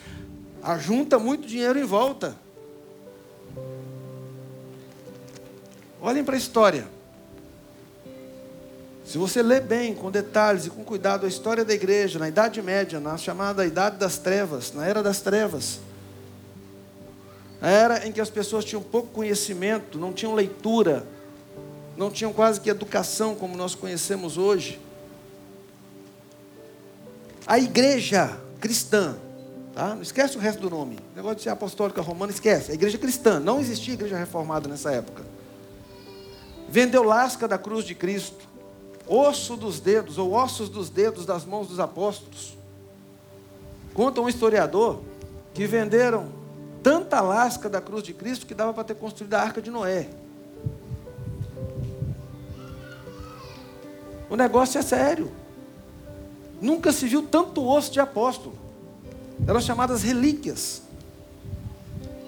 ajunta 0.61 1.17
muito 1.17 1.47
dinheiro 1.47 1.79
em 1.79 1.83
volta. 1.83 2.35
Olhem 6.01 6.23
para 6.23 6.35
a 6.35 6.37
história. 6.37 6.87
Se 9.05 9.17
você 9.17 9.41
ler 9.41 9.61
bem, 9.61 9.93
com 9.93 10.09
detalhes 10.09 10.65
e 10.65 10.69
com 10.69 10.83
cuidado, 10.83 11.25
a 11.25 11.29
história 11.29 11.65
da 11.65 11.73
igreja 11.73 12.19
na 12.19 12.27
Idade 12.27 12.61
Média, 12.61 12.99
na 12.99 13.17
chamada 13.17 13.65
Idade 13.65 13.97
das 13.97 14.17
Trevas, 14.17 14.73
na 14.73 14.85
Era 14.85 15.03
das 15.03 15.21
Trevas, 15.21 15.79
a 17.63 17.69
era 17.69 18.05
em 18.05 18.11
que 18.11 18.19
as 18.19 18.29
pessoas 18.29 18.65
tinham 18.65 18.83
pouco 18.83 19.07
conhecimento, 19.07 19.97
não 19.97 20.11
tinham 20.11 20.35
leitura, 20.35 21.07
não 21.95 22.11
tinham 22.11 22.33
quase 22.33 22.59
que 22.59 22.69
educação 22.69 23.35
como 23.35 23.55
nós 23.55 23.73
conhecemos 23.73 24.37
hoje. 24.37 24.81
A 27.45 27.59
igreja 27.59 28.37
cristã, 28.59 29.15
tá? 29.73 29.95
não 29.95 30.01
esquece 30.01 30.37
o 30.37 30.39
resto 30.39 30.61
do 30.61 30.69
nome, 30.69 30.97
o 31.13 31.15
negócio 31.15 31.37
de 31.37 31.43
ser 31.43 31.49
apostólica 31.49 32.01
romana, 32.01 32.31
esquece. 32.31 32.71
A 32.71 32.73
igreja 32.73 32.97
cristã, 32.97 33.39
não 33.39 33.59
existia 33.59 33.93
igreja 33.93 34.17
reformada 34.17 34.69
nessa 34.69 34.91
época. 34.91 35.23
Vendeu 36.69 37.03
lasca 37.03 37.47
da 37.47 37.57
cruz 37.57 37.85
de 37.85 37.93
Cristo 37.93 38.53
osso 39.07 39.55
dos 39.55 39.79
dedos, 39.79 40.17
ou 40.17 40.31
ossos 40.31 40.69
dos 40.69 40.89
dedos 40.89 41.25
das 41.25 41.45
mãos 41.45 41.67
dos 41.67 41.79
apóstolos. 41.79 42.57
Conta 43.93 44.21
um 44.21 44.29
historiador 44.29 45.01
que 45.53 45.67
venderam 45.67 46.29
tanta 46.81 47.21
lasca 47.21 47.69
da 47.69 47.79
cruz 47.79 48.03
de 48.03 48.13
Cristo 48.13 48.45
que 48.45 48.53
dava 48.53 48.73
para 48.73 48.83
ter 48.83 48.95
construído 48.95 49.33
a 49.35 49.41
arca 49.41 49.61
de 49.61 49.69
Noé. 49.69 50.09
O 54.29 54.35
negócio 54.35 54.79
é 54.79 54.81
sério. 54.81 55.31
Nunca 56.63 56.93
se 56.93 57.05
viu 57.05 57.23
tanto 57.23 57.61
osso 57.61 57.91
de 57.91 57.99
apóstolo. 57.99 58.57
Eram 59.45 59.59
chamadas 59.59 60.01
relíquias. 60.01 60.81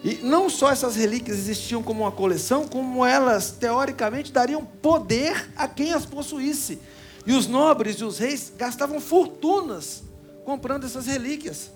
E 0.04 0.16
não 0.16 0.50
só 0.50 0.70
essas 0.70 0.98
relíquias 0.98 1.38
existiam 1.38 1.82
como 1.82 2.02
uma 2.04 2.12
coleção, 2.12 2.68
como 2.68 3.06
elas, 3.06 3.52
teoricamente, 3.52 4.34
dariam 4.34 4.66
poder 4.66 5.50
a 5.56 5.70
quem 5.70 5.94
as 5.94 6.06
possuísse. 6.06 6.80
E 7.26 7.32
os 7.32 7.48
nobres 7.48 7.96
e 7.96 8.04
os 8.04 8.20
reis 8.20 8.52
gastavam 8.58 9.00
fortunas 9.00 10.04
comprando 10.44 10.86
essas 10.86 11.06
relíquias. 11.06 11.72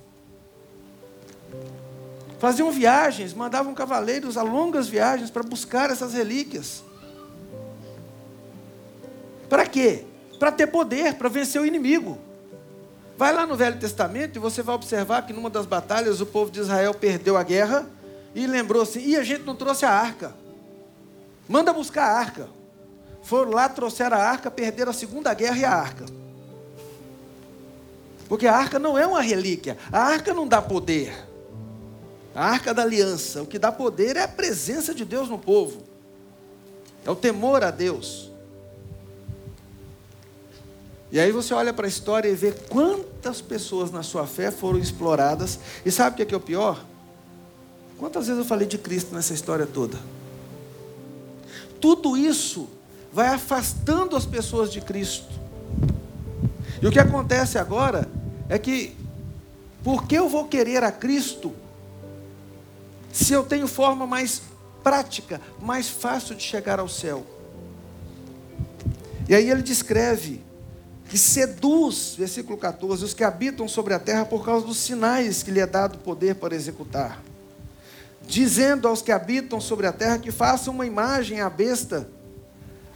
Faziam 2.39 2.69
viagens, 2.73 3.33
mandavam 3.33 3.73
cavaleiros 3.73 4.35
a 4.35 4.43
longas 4.43 4.89
viagens 4.89 5.31
para 5.31 5.43
buscar 5.43 5.89
essas 5.89 6.13
relíquias. 6.13 6.83
Para 9.47 9.65
quê? 9.65 10.03
Para 10.37 10.51
ter 10.51 10.67
poder, 10.67 11.13
para 11.13 11.29
vencer 11.29 11.61
o 11.61 11.65
inimigo. 11.65 12.27
Vai 13.19 13.33
lá 13.33 13.45
no 13.45 13.57
Velho 13.57 13.77
Testamento 13.77 14.37
e 14.37 14.39
você 14.39 14.63
vai 14.63 14.75
observar 14.75 15.23
que 15.23 15.33
numa 15.33 15.49
das 15.49 15.65
batalhas 15.65 16.21
o 16.21 16.25
povo 16.25 16.49
de 16.49 16.61
Israel 16.61 16.93
perdeu 16.93 17.35
a 17.35 17.43
guerra 17.43 17.85
e 18.33 18.47
lembrou 18.47 18.81
assim: 18.81 19.01
e 19.01 19.17
a 19.17 19.23
gente 19.23 19.43
não 19.43 19.53
trouxe 19.53 19.83
a 19.83 19.91
arca. 19.91 20.33
Manda 21.45 21.73
buscar 21.73 22.05
a 22.05 22.17
arca. 22.17 22.47
Foram 23.21 23.51
lá, 23.51 23.67
trouxeram 23.67 24.15
a 24.15 24.21
arca, 24.21 24.49
perderam 24.49 24.91
a 24.91 24.93
segunda 24.93 25.33
guerra 25.33 25.57
e 25.57 25.65
a 25.65 25.69
arca. 25.69 26.05
Porque 28.29 28.47
a 28.47 28.55
arca 28.55 28.79
não 28.79 28.97
é 28.97 29.05
uma 29.05 29.21
relíquia. 29.21 29.77
A 29.91 29.99
arca 29.99 30.33
não 30.33 30.47
dá 30.47 30.61
poder. 30.61 31.13
A 32.33 32.45
arca 32.45 32.73
da 32.73 32.83
aliança. 32.83 33.41
O 33.41 33.45
que 33.45 33.59
dá 33.59 33.69
poder 33.69 34.15
é 34.15 34.23
a 34.23 34.29
presença 34.29 34.95
de 34.95 35.03
Deus 35.03 35.27
no 35.27 35.37
povo. 35.37 35.83
É 37.05 37.11
o 37.11 37.15
temor 37.17 37.65
a 37.65 37.69
Deus. 37.69 38.31
E 41.11 41.19
aí 41.19 41.33
você 41.33 41.53
olha 41.53 41.73
para 41.73 41.85
a 41.85 41.89
história 41.89 42.29
e 42.29 42.35
vê 42.35 42.53
quantas 43.19 43.41
pessoas 43.41 43.91
na 43.91 44.01
sua 44.01 44.25
fé 44.25 44.49
foram 44.49 44.79
exploradas. 44.79 45.59
E 45.85 45.91
sabe 45.91 46.13
o 46.13 46.15
que 46.15 46.21
é, 46.21 46.25
que 46.25 46.33
é 46.33 46.37
o 46.37 46.41
pior? 46.41 46.81
Quantas 47.97 48.27
vezes 48.27 48.39
eu 48.39 48.45
falei 48.47 48.65
de 48.65 48.77
Cristo 48.77 49.13
nessa 49.13 49.33
história 49.33 49.67
toda? 49.67 49.99
Tudo 51.81 52.15
isso 52.15 52.69
vai 53.11 53.27
afastando 53.27 54.15
as 54.15 54.25
pessoas 54.25 54.71
de 54.71 54.79
Cristo. 54.79 55.27
E 56.81 56.87
o 56.87 56.91
que 56.91 56.99
acontece 56.99 57.57
agora 57.57 58.09
é 58.47 58.57
que, 58.57 58.95
por 59.83 60.07
que 60.07 60.15
eu 60.15 60.29
vou 60.29 60.47
querer 60.47 60.81
a 60.81 60.91
Cristo 60.91 61.51
se 63.11 63.33
eu 63.33 63.43
tenho 63.43 63.67
forma 63.67 64.07
mais 64.07 64.41
prática, 64.81 65.41
mais 65.59 65.89
fácil 65.89 66.35
de 66.35 66.43
chegar 66.43 66.79
ao 66.79 66.87
céu? 66.87 67.25
E 69.27 69.35
aí 69.35 69.49
ele 69.49 69.61
descreve 69.61 70.41
que 71.09 71.17
seduz, 71.17 72.15
versículo 72.17 72.57
14, 72.57 73.03
os 73.03 73.13
que 73.13 73.23
habitam 73.23 73.67
sobre 73.67 73.93
a 73.93 73.99
terra 73.99 74.25
por 74.25 74.45
causa 74.45 74.65
dos 74.65 74.77
sinais 74.77 75.43
que 75.43 75.51
lhe 75.51 75.59
é 75.59 75.65
dado 75.65 75.97
poder 75.97 76.35
para 76.35 76.55
executar 76.55 77.21
dizendo 78.29 78.87
aos 78.87 79.01
que 79.01 79.11
habitam 79.11 79.59
sobre 79.59 79.87
a 79.87 79.91
terra 79.91 80.19
que 80.19 80.31
façam 80.31 80.71
uma 80.71 80.85
imagem 80.85 81.41
à 81.41 81.49
besta, 81.49 82.07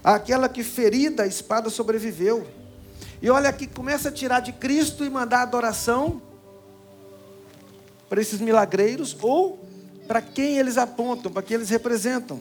aquela 0.03 0.47
que 0.47 0.63
ferida 0.63 1.23
a 1.23 1.27
espada 1.27 1.71
sobreviveu. 1.71 2.47
E 3.19 3.29
olha 3.31 3.49
aqui, 3.49 3.65
começa 3.65 4.09
a 4.09 4.11
tirar 4.11 4.41
de 4.41 4.53
Cristo 4.53 5.03
e 5.03 5.09
mandar 5.09 5.41
adoração 5.41 6.21
para 8.07 8.21
esses 8.21 8.39
milagreiros 8.39 9.17
ou 9.19 9.67
para 10.07 10.21
quem 10.21 10.59
eles 10.59 10.77
apontam, 10.77 11.31
para 11.31 11.41
quem 11.41 11.55
eles 11.55 11.69
representam. 11.69 12.39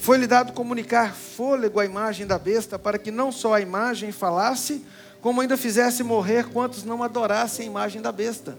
Foi-lhe 0.00 0.26
dado 0.26 0.54
comunicar 0.54 1.14
fôlego 1.14 1.78
à 1.78 1.84
imagem 1.84 2.26
da 2.26 2.38
besta, 2.38 2.78
para 2.78 2.98
que 2.98 3.10
não 3.10 3.30
só 3.30 3.52
a 3.52 3.60
imagem 3.60 4.10
falasse, 4.10 4.82
como 5.20 5.42
ainda 5.42 5.58
fizesse 5.58 6.02
morrer 6.02 6.48
quantos 6.48 6.84
não 6.84 7.02
adorassem 7.02 7.66
a 7.66 7.70
imagem 7.70 8.00
da 8.00 8.10
besta. 8.10 8.56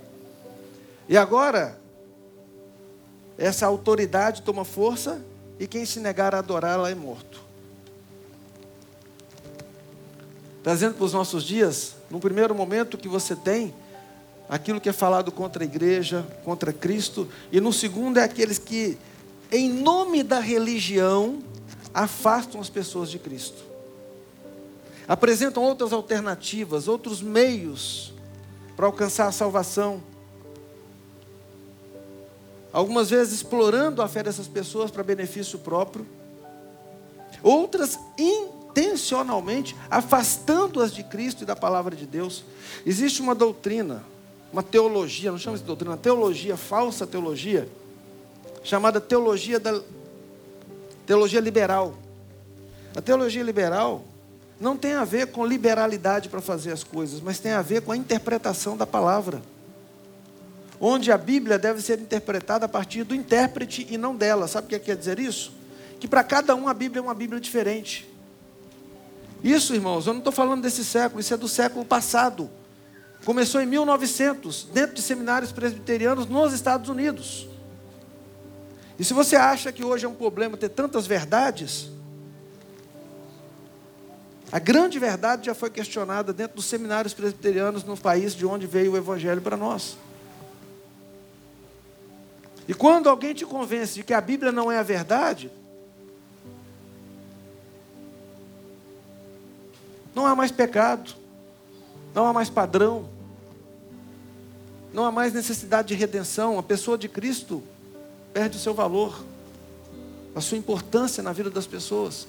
E 1.10 1.18
agora, 1.18 1.82
essa 3.40 3.66
autoridade 3.66 4.44
toma 4.44 4.64
força 4.64 5.20
e 5.60 5.66
quem 5.66 5.84
se 5.84 6.00
negar 6.00 6.36
a 6.36 6.38
adorá-la 6.38 6.92
é 6.92 6.96
morto. 6.96 7.42
Trazendo 10.62 10.94
para 10.94 11.06
os 11.06 11.14
nossos 11.14 11.44
dias, 11.44 11.96
no 12.12 12.20
primeiro 12.20 12.54
momento 12.54 13.00
que 13.00 13.08
você 13.08 13.36
tem 13.36 13.74
aquilo 14.48 14.80
que 14.80 14.90
é 14.90 14.94
falado 14.94 15.32
contra 15.32 15.64
a 15.64 15.66
igreja, 15.66 16.24
contra 16.46 16.72
Cristo, 16.72 17.28
e 17.52 17.60
no 17.60 17.74
segundo 17.74 18.20
é 18.20 18.24
aqueles 18.24 18.60
que, 18.60 18.96
em 19.52 19.70
nome 19.70 20.24
da 20.24 20.40
religião, 20.40 21.40
afastam 21.94 22.62
as 22.62 22.70
pessoas 22.70 23.10
de 23.10 23.20
Cristo. 23.20 23.64
Apresentam 25.08 25.64
outras 25.64 25.92
alternativas, 25.92 26.88
outros 26.88 27.22
meios 27.22 28.14
para 28.76 28.86
alcançar 28.86 29.28
a 29.28 29.32
salvação 29.32 30.02
algumas 32.74 33.10
vezes 33.10 33.34
explorando 33.34 34.02
a 34.02 34.08
fé 34.08 34.24
dessas 34.24 34.48
pessoas 34.48 34.90
para 34.90 35.04
benefício 35.04 35.60
próprio, 35.60 36.06
outras 37.44 38.00
intencionalmente 38.18 39.76
afastando-as 39.90 40.94
de 40.94 41.04
Cristo 41.04 41.44
e 41.44 41.46
da 41.46 41.56
palavra 41.56 41.96
de 41.96 42.06
Deus. 42.06 42.44
Existe 42.86 43.22
uma 43.22 43.36
doutrina, 43.36 44.04
uma 44.54 44.64
teologia, 44.64 45.32
não 45.32 45.38
chama 45.38 45.58
de 45.58 45.64
doutrina, 45.64 45.92
uma 45.92 45.98
teologia, 45.98 46.56
falsa 46.56 47.06
teologia, 47.06 47.68
chamada 48.64 49.02
teologia 49.02 49.60
da 49.60 49.82
teologia 51.06 51.40
liberal. 51.40 51.96
A 52.96 53.02
teologia 53.02 53.44
liberal 53.44 54.04
não 54.60 54.78
tem 54.78 54.94
a 54.94 55.04
ver 55.04 55.28
com 55.28 55.46
liberalidade 55.46 56.30
para 56.30 56.42
fazer 56.42 56.72
as 56.72 56.84
coisas, 56.84 57.22
mas 57.22 57.40
tem 57.40 57.54
a 57.54 57.62
ver 57.62 57.82
com 57.82 57.92
a 57.92 57.98
interpretação 57.98 58.78
da 58.78 58.86
palavra 58.86 59.42
onde 60.84 61.12
a 61.12 61.18
Bíblia 61.18 61.60
deve 61.60 61.80
ser 61.80 62.00
interpretada 62.00 62.66
a 62.66 62.68
partir 62.68 63.04
do 63.04 63.14
intérprete 63.14 63.86
e 63.88 64.00
não 64.00 64.16
dela. 64.16 64.48
Sabe 64.48 64.66
o 64.66 64.70
que 64.70 64.80
quer 64.80 64.98
dizer 64.98 65.20
isso? 65.20 65.54
Que 66.00 66.08
para 66.08 66.24
cada 66.24 66.56
um 66.56 66.68
a 66.68 66.74
Bíblia 66.74 67.00
é 67.00 67.04
uma 67.04 67.14
Bíblia 67.14 67.40
diferente. 67.40 68.10
Isso, 69.44 69.76
irmãos, 69.76 70.08
eu 70.08 70.14
não 70.14 70.20
estou 70.20 70.34
falando 70.34 70.64
desse 70.64 70.84
século, 70.84 71.22
isso 71.22 71.32
é 71.36 71.38
do 71.38 71.48
século 71.48 71.86
passado. 71.86 72.50
Começou 73.24 73.62
em 73.62 73.68
1900, 73.68 74.70
dentro 74.74 74.96
de 74.96 75.04
seminários 75.04 75.52
presbiterianos 75.52 76.26
nos 76.26 76.52
Estados 76.52 76.90
Unidos. 76.90 77.48
E 79.02 79.04
se 79.04 79.16
você 79.16 79.36
acha 79.36 79.72
que 79.72 79.84
hoje 79.84 80.06
é 80.06 80.08
um 80.08 80.14
problema 80.14 80.56
ter 80.56 80.70
tantas 80.70 81.08
verdades, 81.08 81.90
a 84.52 84.60
grande 84.60 85.00
verdade 85.00 85.48
já 85.48 85.56
foi 85.56 85.72
questionada 85.72 86.32
dentro 86.32 86.58
dos 86.58 86.66
seminários 86.66 87.12
presbiterianos 87.12 87.84
no 87.84 87.98
país 87.98 88.36
de 88.36 88.46
onde 88.46 88.68
veio 88.68 88.92
o 88.92 88.98
Evangelho 88.98 89.42
para 89.42 89.58
nós. 89.58 89.98
E 92.68 92.76
quando 92.76 93.10
alguém 93.10 93.34
te 93.34 93.44
convence 93.44 93.96
de 93.96 94.04
que 94.04 94.14
a 94.14 94.22
Bíblia 94.22 94.52
não 94.52 94.72
é 94.72 94.78
a 94.78 94.84
verdade, 94.84 95.50
não 100.14 100.28
há 100.28 100.36
mais 100.36 100.52
pecado, 100.52 101.16
não 102.14 102.28
há 102.28 102.34
mais 102.34 102.52
padrão, 102.52 103.10
não 104.94 105.06
há 105.06 105.12
mais 105.12 105.34
necessidade 105.34 105.88
de 105.88 105.96
redenção. 105.96 106.60
A 106.60 106.64
pessoa 106.64 107.00
de 107.00 107.10
Cristo 107.10 107.64
perde 108.34 108.58
o 108.58 108.60
seu 108.60 108.74
valor, 108.74 109.24
a 110.36 110.42
sua 110.42 110.58
importância 110.58 111.22
na 111.22 111.34
vida 111.34 111.50
das 111.50 111.68
pessoas. 111.68 112.28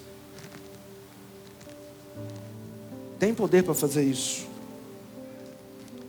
tem 3.23 3.33
poder 3.33 3.63
para 3.63 3.73
fazer 3.73 4.03
isso. 4.03 4.45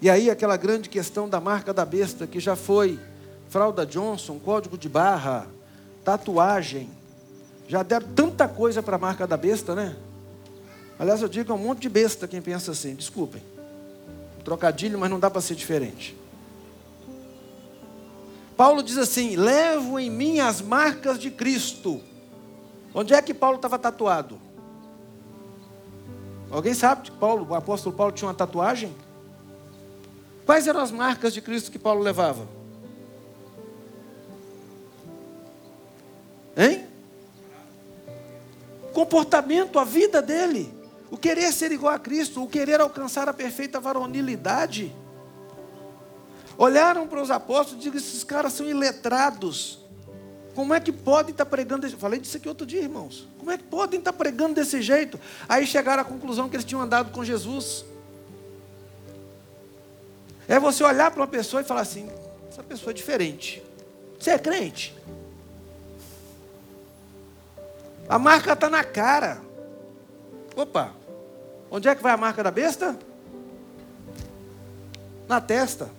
E 0.02 0.10
aí 0.10 0.28
aquela 0.28 0.56
grande 0.56 0.88
questão 0.88 1.28
da 1.28 1.40
marca 1.40 1.72
da 1.72 1.84
besta, 1.84 2.26
que 2.26 2.40
já 2.40 2.56
foi 2.56 2.98
fralda 3.48 3.86
Johnson, 3.86 4.36
código 4.40 4.76
de 4.76 4.88
barra, 4.88 5.46
tatuagem. 6.04 6.90
Já 7.68 7.84
deram 7.84 8.08
tanta 8.16 8.48
coisa 8.48 8.82
para 8.82 8.96
a 8.96 8.98
marca 8.98 9.28
da 9.28 9.36
besta, 9.36 9.76
né? 9.76 9.94
Aliás, 10.98 11.22
eu 11.22 11.28
digo 11.28 11.52
é 11.52 11.54
um 11.54 11.58
monte 11.58 11.82
de 11.82 11.88
besta 11.88 12.26
quem 12.26 12.42
pensa 12.42 12.72
assim, 12.72 12.96
desculpem. 12.96 13.40
Trocadilho, 14.44 14.98
mas 14.98 15.08
não 15.08 15.20
dá 15.20 15.30
para 15.30 15.40
ser 15.40 15.54
diferente. 15.54 16.16
Paulo 18.56 18.82
diz 18.82 18.98
assim: 18.98 19.36
levo 19.36 19.98
em 19.98 20.10
mim 20.10 20.40
as 20.40 20.60
marcas 20.60 21.18
de 21.18 21.30
Cristo. 21.30 22.00
Onde 22.94 23.12
é 23.12 23.20
que 23.20 23.34
Paulo 23.34 23.56
estava 23.56 23.78
tatuado? 23.78 24.40
Alguém 26.50 26.74
sabe 26.74 27.02
que 27.02 27.10
Paulo, 27.10 27.46
o 27.50 27.54
apóstolo 27.54 27.94
Paulo 27.96 28.12
tinha 28.12 28.28
uma 28.28 28.34
tatuagem? 28.34 28.94
Quais 30.46 30.68
eram 30.68 30.80
as 30.80 30.92
marcas 30.92 31.34
de 31.34 31.40
Cristo 31.40 31.72
que 31.72 31.78
Paulo 31.78 32.00
levava? 32.00 32.46
Hein? 36.56 36.86
Comportamento, 38.92 39.80
a 39.80 39.84
vida 39.84 40.22
dele. 40.22 40.72
O 41.10 41.16
querer 41.16 41.50
ser 41.52 41.72
igual 41.72 41.94
a 41.94 41.98
Cristo, 41.98 42.42
o 42.42 42.48
querer 42.48 42.80
alcançar 42.80 43.28
a 43.28 43.32
perfeita 43.32 43.80
varonilidade. 43.80 44.94
Olharam 46.56 47.06
para 47.06 47.20
os 47.20 47.30
apóstolos 47.30 47.84
e 47.84 47.90
disseram: 47.90 47.96
esses 47.98 48.24
caras 48.24 48.52
são 48.52 48.66
iletrados. 48.66 49.78
Como 50.54 50.72
é 50.72 50.78
que 50.78 50.92
podem 50.92 51.32
estar 51.32 51.46
pregando? 51.46 51.88
Falei 51.98 52.20
disso 52.20 52.36
aqui 52.36 52.48
outro 52.48 52.64
dia, 52.64 52.80
irmãos. 52.80 53.28
Como 53.38 53.50
é 53.50 53.58
que 53.58 53.64
podem 53.64 53.98
estar 53.98 54.12
pregando 54.12 54.54
desse 54.54 54.80
jeito? 54.80 55.18
Aí 55.48 55.66
chegaram 55.66 56.02
à 56.02 56.04
conclusão 56.04 56.48
que 56.48 56.54
eles 56.54 56.64
tinham 56.64 56.80
andado 56.80 57.10
com 57.10 57.24
Jesus. 57.24 57.84
É 60.46 60.60
você 60.60 60.84
olhar 60.84 61.10
para 61.10 61.20
uma 61.20 61.26
pessoa 61.26 61.60
e 61.60 61.64
falar 61.64 61.80
assim: 61.80 62.08
essa 62.48 62.62
pessoa 62.62 62.92
é 62.92 62.94
diferente. 62.94 63.62
Você 64.18 64.30
é 64.30 64.38
crente? 64.38 64.96
A 68.08 68.18
marca 68.18 68.52
está 68.52 68.70
na 68.70 68.84
cara. 68.84 69.40
Opa, 70.54 70.92
onde 71.68 71.88
é 71.88 71.94
que 71.94 72.02
vai 72.02 72.12
a 72.12 72.16
marca 72.16 72.44
da 72.44 72.50
besta? 72.52 72.96
Na 75.26 75.40
testa. 75.40 75.90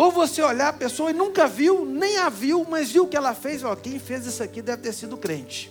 Ou 0.00 0.10
você 0.10 0.40
olhar 0.40 0.68
a 0.68 0.72
pessoa 0.72 1.10
e 1.10 1.12
nunca 1.12 1.46
viu, 1.46 1.84
nem 1.84 2.16
a 2.16 2.30
viu, 2.30 2.66
mas 2.66 2.90
viu 2.90 3.04
o 3.04 3.06
que 3.06 3.18
ela 3.18 3.34
fez, 3.34 3.62
ó, 3.62 3.76
quem 3.76 3.98
fez 3.98 4.24
isso 4.24 4.42
aqui 4.42 4.62
deve 4.62 4.80
ter 4.80 4.94
sido 4.94 5.14
crente. 5.14 5.70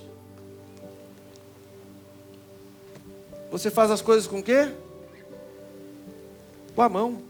Você 3.50 3.72
faz 3.72 3.90
as 3.90 4.04
coisas 4.04 4.28
com 4.28 4.38
o 4.38 4.44
quê? 4.44 4.72
Com 6.76 6.82
a 6.84 6.88
mão. 6.88 7.24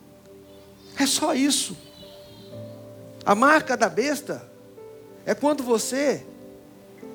É 0.97 1.05
só 1.05 1.33
isso. 1.33 1.77
A 3.25 3.33
marca 3.33 3.77
da 3.77 3.88
besta 3.88 4.45
é 5.25 5.33
quando 5.33 5.63
você, 5.63 6.25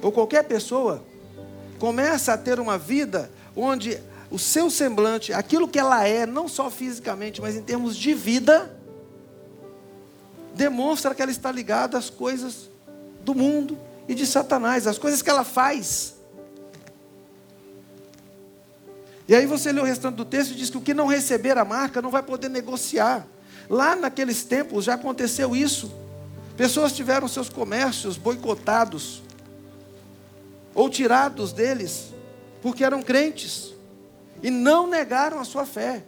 ou 0.01 0.11
qualquer 0.11 0.45
pessoa, 0.45 1.05
começa 1.79 2.33
a 2.33 2.39
ter 2.39 2.59
uma 2.59 2.79
vida 2.79 3.31
onde 3.55 4.01
o 4.31 4.39
seu 4.39 4.71
semblante, 4.71 5.31
aquilo 5.35 5.69
que 5.69 5.79
ela 5.79 6.09
é, 6.09 6.25
não 6.25 6.49
só 6.49 6.71
fisicamente, 6.71 7.43
mas 7.43 7.55
em 7.55 7.63
termos 7.63 7.95
de 7.95 8.15
vida, 8.15 8.75
demonstra 10.55 11.15
que 11.15 11.23
ela 11.23 11.31
está 11.31 11.51
ligada 11.51 11.99
às 11.99 12.09
coisas 12.09 12.71
do 13.25 13.35
mundo 13.35 13.79
e 14.09 14.15
de 14.15 14.27
Satanás, 14.27 14.87
as 14.87 14.99
coisas 14.99 15.23
que 15.23 15.31
ela 15.31 15.45
faz. 15.45 16.15
E 19.27 19.35
aí 19.35 19.47
você 19.47 19.73
lê 19.73 19.81
o 19.81 19.85
restante 19.85 20.17
do 20.17 20.25
texto 20.25 20.53
e 20.53 20.55
diz 20.55 20.71
que 20.71 20.77
o 20.77 20.81
que 20.81 20.93
não 20.93 21.07
receber 21.07 21.57
a 21.57 21.65
marca 21.65 22.03
não 22.03 22.11
vai 22.11 22.23
poder 22.23 22.49
negociar. 22.49 23.27
Lá 23.69 23.97
naqueles 23.97 24.45
tempos 24.45 24.85
já 24.85 24.95
aconteceu 24.95 25.57
isso. 25.57 25.91
Pessoas 26.57 26.93
tiveram 26.93 27.27
seus 27.27 27.49
comércios 27.49 28.17
boicotados 28.17 29.23
ou 30.75 30.91
tirados 30.91 31.53
deles 31.53 32.13
porque 32.61 32.85
eram 32.85 33.03
crentes 33.03 33.73
e 34.43 34.51
não 34.51 34.87
negaram 34.87 35.41
a 35.41 35.45
sua 35.45 35.65
fé. 35.65 36.05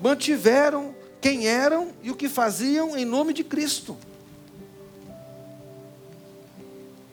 Mantiveram 0.00 0.94
quem 1.20 1.46
eram 1.46 1.88
e 2.02 2.10
o 2.10 2.14
que 2.14 2.28
faziam 2.28 2.96
em 2.96 3.04
nome 3.04 3.32
de 3.32 3.42
Cristo. 3.42 3.96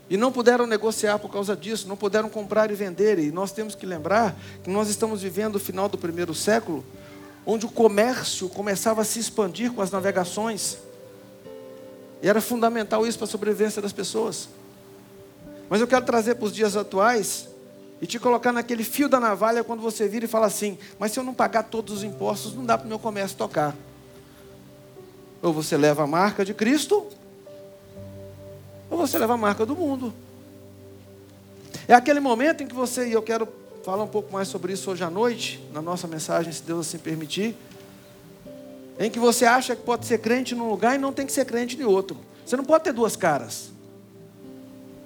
E 0.09 0.17
não 0.17 0.31
puderam 0.31 0.67
negociar 0.67 1.17
por 1.17 1.31
causa 1.31 1.55
disso, 1.55 1.87
não 1.87 1.97
puderam 1.97 2.29
comprar 2.29 2.69
e 2.69 2.75
vender. 2.75 3.17
E 3.17 3.31
nós 3.31 3.51
temos 3.51 3.73
que 3.73 3.85
lembrar 3.85 4.35
que 4.63 4.69
nós 4.69 4.89
estamos 4.89 5.21
vivendo 5.21 5.55
o 5.55 5.59
final 5.59 5.89
do 5.89 5.97
primeiro 5.97 6.35
século, 6.35 6.85
onde 7.45 7.65
o 7.65 7.69
comércio 7.69 8.47
começava 8.49 9.01
a 9.01 9.05
se 9.05 9.19
expandir 9.19 9.71
com 9.71 9.81
as 9.81 9.89
navegações. 9.89 10.77
E 12.21 12.27
era 12.27 12.41
fundamental 12.41 13.07
isso 13.07 13.17
para 13.17 13.25
a 13.25 13.31
sobrevivência 13.31 13.81
das 13.81 13.91
pessoas. 13.91 14.49
Mas 15.69 15.81
eu 15.81 15.87
quero 15.87 16.05
trazer 16.05 16.35
para 16.35 16.45
os 16.45 16.53
dias 16.53 16.75
atuais 16.77 17.47
e 17.99 18.05
te 18.05 18.19
colocar 18.19 18.51
naquele 18.51 18.83
fio 18.83 19.09
da 19.09 19.19
navalha 19.19 19.63
quando 19.63 19.81
você 19.81 20.07
vira 20.07 20.25
e 20.25 20.27
fala 20.27 20.45
assim: 20.45 20.77
Mas 20.99 21.11
se 21.11 21.19
eu 21.19 21.23
não 21.23 21.33
pagar 21.33 21.63
todos 21.63 21.91
os 21.95 22.03
impostos, 22.03 22.53
não 22.53 22.65
dá 22.65 22.77
para 22.77 22.85
o 22.85 22.89
meu 22.89 22.99
comércio 22.99 23.35
tocar. 23.35 23.75
Ou 25.43 25.53
você 25.53 25.77
leva 25.77 26.03
a 26.03 26.07
marca 26.07 26.43
de 26.43 26.53
Cristo, 26.53 27.05
ou 28.89 28.97
você 28.97 29.19
leva 29.19 29.33
a 29.33 29.37
marca 29.37 29.65
do 29.65 29.75
mundo. 29.75 30.13
É 31.87 31.93
aquele 31.93 32.21
momento 32.21 32.63
em 32.63 32.67
que 32.67 32.73
você, 32.73 33.09
e 33.09 33.11
eu 33.11 33.21
quero 33.21 33.47
falar 33.83 34.03
um 34.03 34.07
pouco 34.07 34.31
mais 34.31 34.47
sobre 34.47 34.71
isso 34.71 34.89
hoje 34.89 35.03
à 35.03 35.09
noite, 35.09 35.61
na 35.73 35.81
nossa 35.81 36.07
mensagem, 36.07 36.51
se 36.53 36.63
Deus 36.63 36.87
assim 36.87 36.97
permitir, 36.97 37.55
em 38.97 39.11
que 39.11 39.19
você 39.19 39.45
acha 39.45 39.75
que 39.75 39.81
pode 39.81 40.05
ser 40.05 40.19
crente 40.19 40.55
num 40.55 40.69
lugar 40.69 40.95
e 40.95 40.97
não 40.97 41.11
tem 41.11 41.25
que 41.25 41.33
ser 41.33 41.43
crente 41.45 41.75
em 41.75 41.83
outro. 41.83 42.15
Você 42.45 42.55
não 42.55 42.63
pode 42.63 42.85
ter 42.85 42.93
duas 42.93 43.17
caras. 43.17 43.69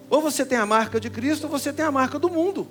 Ou 0.10 0.22
você 0.22 0.46
tem 0.46 0.58
a 0.58 0.66
marca 0.66 1.00
de 1.00 1.10
Cristo, 1.10 1.46
ou 1.46 1.50
você 1.50 1.74
tem 1.74 1.84
a 1.84 1.92
marca 1.92 2.20
do 2.20 2.30
mundo. 2.30 2.68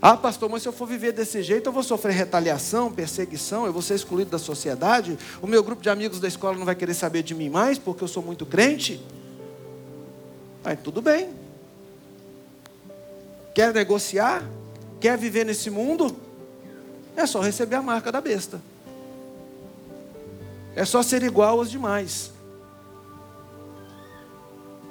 Ah, 0.00 0.16
pastor, 0.16 0.48
mas 0.50 0.62
se 0.62 0.68
eu 0.68 0.72
for 0.72 0.86
viver 0.86 1.12
desse 1.12 1.42
jeito, 1.42 1.68
eu 1.68 1.72
vou 1.72 1.82
sofrer 1.82 2.12
retaliação, 2.12 2.92
perseguição, 2.92 3.64
eu 3.66 3.72
vou 3.72 3.80
ser 3.80 3.94
excluído 3.94 4.30
da 4.30 4.38
sociedade. 4.38 5.18
O 5.40 5.46
meu 5.46 5.62
grupo 5.62 5.82
de 5.82 5.88
amigos 5.88 6.20
da 6.20 6.28
escola 6.28 6.56
não 6.56 6.66
vai 6.66 6.74
querer 6.74 6.94
saber 6.94 7.22
de 7.22 7.34
mim 7.34 7.48
mais 7.48 7.78
porque 7.78 8.04
eu 8.04 8.08
sou 8.08 8.22
muito 8.22 8.44
crente. 8.44 9.02
Aí 10.64 10.76
tudo 10.76 11.00
bem. 11.00 11.30
Quer 13.54 13.72
negociar? 13.72 14.44
Quer 15.00 15.16
viver 15.16 15.44
nesse 15.44 15.70
mundo? 15.70 16.14
É 17.16 17.24
só 17.24 17.40
receber 17.40 17.76
a 17.76 17.82
marca 17.82 18.12
da 18.12 18.20
besta. 18.20 18.60
É 20.74 20.84
só 20.84 21.02
ser 21.02 21.22
igual 21.22 21.58
aos 21.58 21.70
demais. 21.70 22.30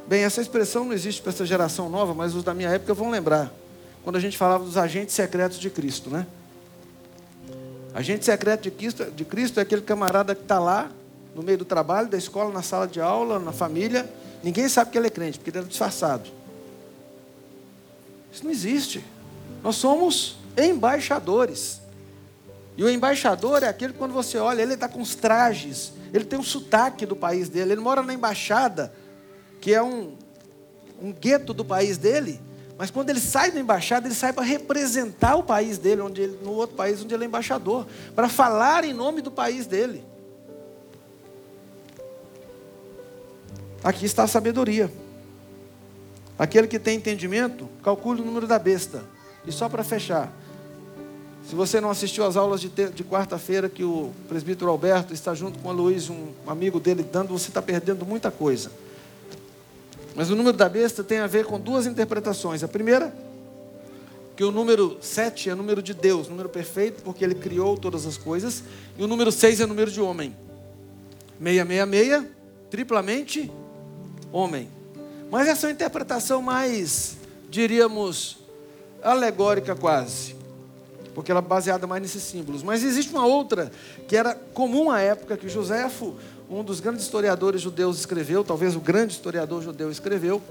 Bem, 0.07 0.23
essa 0.23 0.41
expressão 0.41 0.85
não 0.85 0.93
existe 0.93 1.21
para 1.21 1.31
essa 1.31 1.45
geração 1.45 1.89
nova, 1.89 2.15
mas 2.15 2.33
os 2.33 2.43
da 2.43 2.55
minha 2.55 2.69
época 2.69 2.93
vão 2.93 3.11
lembrar 3.11 3.51
quando 4.05 4.17
a 4.17 4.19
gente 4.19 4.37
falava 4.37 4.63
dos 4.63 4.77
agentes 4.77 5.15
secretos 5.15 5.57
de 5.57 5.67
Cristo, 5.67 6.11
né? 6.11 6.27
Agente 7.91 8.23
secreto 8.23 8.61
de 8.61 8.69
Cristo, 8.69 9.09
de 9.09 9.25
Cristo 9.25 9.59
é 9.59 9.63
aquele 9.63 9.81
camarada 9.81 10.35
que 10.35 10.43
está 10.43 10.59
lá, 10.59 10.91
no 11.33 11.41
meio 11.41 11.57
do 11.57 11.65
trabalho, 11.65 12.07
da 12.07 12.15
escola, 12.15 12.53
na 12.53 12.61
sala 12.61 12.87
de 12.87 13.01
aula, 13.01 13.39
na 13.39 13.51
família. 13.51 14.07
Ninguém 14.43 14.69
sabe 14.69 14.91
que 14.91 14.97
ele 14.99 15.07
é 15.07 15.09
crente, 15.09 15.39
porque 15.39 15.49
ele 15.49 15.57
é 15.57 15.67
disfarçado. 15.67 16.29
Isso 18.31 18.43
não 18.43 18.51
existe. 18.51 19.03
Nós 19.63 19.75
somos 19.75 20.37
embaixadores. 20.55 21.81
E 22.77 22.83
o 22.83 22.89
embaixador 22.91 23.63
é 23.63 23.69
aquele 23.69 23.93
que, 23.93 23.97
quando 23.97 24.13
você 24.13 24.37
olha, 24.37 24.61
ele 24.61 24.75
está 24.75 24.87
com 24.87 25.01
os 25.01 25.15
trajes, 25.15 25.93
ele 26.13 26.25
tem 26.25 26.37
um 26.37 26.43
sotaque 26.43 27.07
do 27.07 27.15
país 27.15 27.49
dele, 27.49 27.71
ele 27.71 27.81
mora 27.81 28.03
na 28.03 28.13
embaixada, 28.13 28.93
que 29.59 29.73
é 29.73 29.81
um, 29.81 30.13
um 31.01 31.11
gueto 31.11 31.55
do 31.55 31.65
país 31.65 31.97
dele, 31.97 32.39
mas 32.77 32.91
quando 32.91 33.09
ele 33.09 33.19
sai 33.19 33.51
da 33.51 33.59
embaixada, 33.59 34.07
ele 34.07 34.15
sai 34.15 34.33
para 34.33 34.43
representar 34.43 35.35
o 35.35 35.43
país 35.43 35.77
dele, 35.77 36.01
onde 36.01 36.21
ele, 36.21 36.39
no 36.43 36.51
outro 36.51 36.75
país 36.75 37.01
onde 37.01 37.13
ele 37.13 37.23
é 37.23 37.27
embaixador, 37.27 37.87
para 38.13 38.27
falar 38.27 38.83
em 38.83 38.93
nome 38.93 39.21
do 39.21 39.31
país 39.31 39.65
dele. 39.65 40.03
Aqui 43.81 44.05
está 44.05 44.23
a 44.23 44.27
sabedoria. 44.27 44.91
Aquele 46.37 46.67
que 46.67 46.77
tem 46.77 46.97
entendimento, 46.97 47.69
calcule 47.81 48.21
o 48.21 48.25
número 48.25 48.45
da 48.45 48.59
besta. 48.59 49.03
E 49.45 49.51
só 49.53 49.69
para 49.69 49.83
fechar, 49.83 50.33
se 51.47 51.55
você 51.55 51.79
não 51.79 51.89
assistiu 51.89 52.25
às 52.25 52.35
aulas 52.35 52.59
de, 52.59 52.67
de 52.67 53.03
quarta-feira 53.03 53.69
que 53.69 53.83
o 53.85 54.11
presbítero 54.27 54.69
Alberto 54.69 55.13
está 55.13 55.33
junto 55.33 55.59
com 55.59 55.69
o 55.69 55.71
Luiz, 55.71 56.09
um 56.09 56.29
amigo 56.45 56.79
dele, 56.79 57.03
dando, 57.03 57.29
você 57.29 57.49
está 57.49 57.61
perdendo 57.61 58.05
muita 58.05 58.29
coisa. 58.29 58.69
Mas 60.15 60.29
o 60.29 60.35
número 60.35 60.55
da 60.55 60.69
besta 60.69 61.03
tem 61.03 61.19
a 61.19 61.27
ver 61.27 61.45
com 61.45 61.59
duas 61.59 61.85
interpretações. 61.85 62.63
A 62.63 62.67
primeira, 62.67 63.13
que 64.35 64.43
o 64.43 64.51
número 64.51 64.97
7 65.01 65.49
é 65.49 65.53
o 65.53 65.55
número 65.57 65.81
de 65.81 65.93
Deus, 65.93 66.29
número 66.29 66.47
perfeito, 66.47 67.03
porque 67.03 67.23
ele 67.23 67.35
criou 67.35 67.77
todas 67.77 68.05
as 68.05 68.17
coisas. 68.17 68.63
E 68.97 69.03
o 69.03 69.07
número 69.07 69.31
6 69.31 69.59
é 69.59 69.65
o 69.65 69.67
número 69.67 69.91
de 69.91 69.99
homem. 69.99 70.35
666, 71.41 72.25
triplamente 72.69 73.51
homem. 74.31 74.69
Mas 75.29 75.47
essa 75.47 75.65
é 75.65 75.69
uma 75.69 75.73
interpretação 75.73 76.41
mais, 76.41 77.17
diríamos, 77.49 78.37
alegórica 79.01 79.75
quase. 79.75 80.35
porque 81.13 81.31
ela 81.31 81.39
é 81.39 81.43
baseada 81.43 81.87
mais 81.87 82.01
nesses 82.01 82.23
símbolos. 82.23 82.61
Mas 82.61 82.83
existe 82.83 83.11
uma 83.11 83.25
outra 83.25 83.71
que 84.07 84.17
era 84.17 84.35
comum 84.35 84.91
à 84.91 84.99
época 84.99 85.37
que 85.37 85.47
Joséfo, 85.47 86.15
um 86.49 86.63
dos 86.63 86.79
grandes 86.79 87.03
historiadores 87.03 87.61
judeus, 87.61 87.99
escreveu, 87.99 88.43
talvez 88.43 88.75
o 88.75 88.79
grande 88.79 89.13
historiador 89.13 89.63
judeu 89.63 89.89
escreveu, 89.89 90.41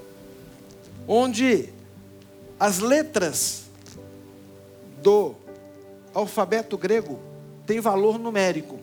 onde 1.07 1.69
as 2.59 2.79
letras 2.79 3.65
do 5.03 5.35
alfabeto 6.13 6.77
grego 6.77 7.19
têm 7.67 7.81
valor 7.81 8.19
numérico. 8.19 8.81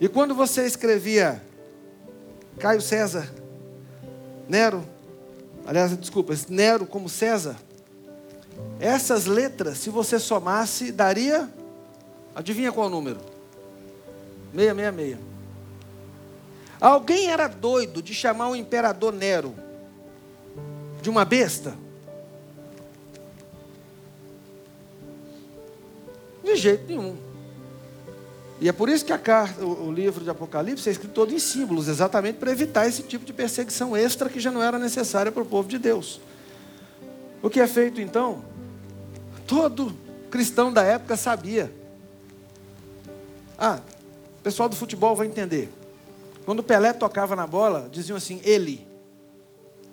E 0.00 0.08
quando 0.08 0.34
você 0.34 0.66
escrevia 0.66 1.42
Caio 2.58 2.80
César, 2.80 3.30
Nero, 4.48 4.84
aliás, 5.66 5.96
desculpa, 5.96 6.34
Nero 6.48 6.86
como 6.86 7.08
César, 7.08 7.56
essas 8.80 9.26
letras, 9.26 9.78
se 9.78 9.90
você 9.90 10.18
somasse, 10.18 10.90
daria, 10.92 11.48
adivinha 12.34 12.72
qual 12.72 12.90
número? 12.90 13.20
666. 14.54 15.33
Alguém 16.84 17.28
era 17.30 17.48
doido 17.48 18.02
de 18.02 18.12
chamar 18.12 18.50
o 18.50 18.54
imperador 18.54 19.10
Nero 19.10 19.54
de 21.00 21.08
uma 21.08 21.24
besta? 21.24 21.74
De 26.44 26.54
jeito 26.56 26.86
nenhum. 26.86 27.16
E 28.60 28.68
é 28.68 28.72
por 28.72 28.90
isso 28.90 29.02
que 29.02 29.14
a 29.14 29.18
carta, 29.18 29.64
o, 29.64 29.90
livro 29.90 30.22
de 30.22 30.28
Apocalipse 30.28 30.86
é 30.86 30.92
escrito 30.92 31.14
todo 31.14 31.32
em 31.32 31.38
símbolos, 31.38 31.88
exatamente 31.88 32.36
para 32.36 32.52
evitar 32.52 32.86
esse 32.86 33.02
tipo 33.02 33.24
de 33.24 33.32
perseguição 33.32 33.96
extra 33.96 34.28
que 34.28 34.38
já 34.38 34.50
não 34.50 34.62
era 34.62 34.78
necessária 34.78 35.32
para 35.32 35.42
o 35.42 35.46
povo 35.46 35.66
de 35.66 35.78
Deus. 35.78 36.20
O 37.42 37.48
que 37.48 37.60
é 37.60 37.66
feito 37.66 37.98
então? 37.98 38.44
Todo 39.46 39.96
cristão 40.30 40.70
da 40.70 40.82
época 40.82 41.16
sabia. 41.16 41.72
Ah, 43.56 43.80
o 44.38 44.42
pessoal 44.42 44.68
do 44.68 44.76
futebol 44.76 45.16
vai 45.16 45.26
entender. 45.26 45.72
Quando 46.44 46.62
Pelé 46.62 46.92
tocava 46.92 47.34
na 47.34 47.46
bola, 47.46 47.88
diziam 47.90 48.16
assim: 48.16 48.40
ele. 48.44 48.86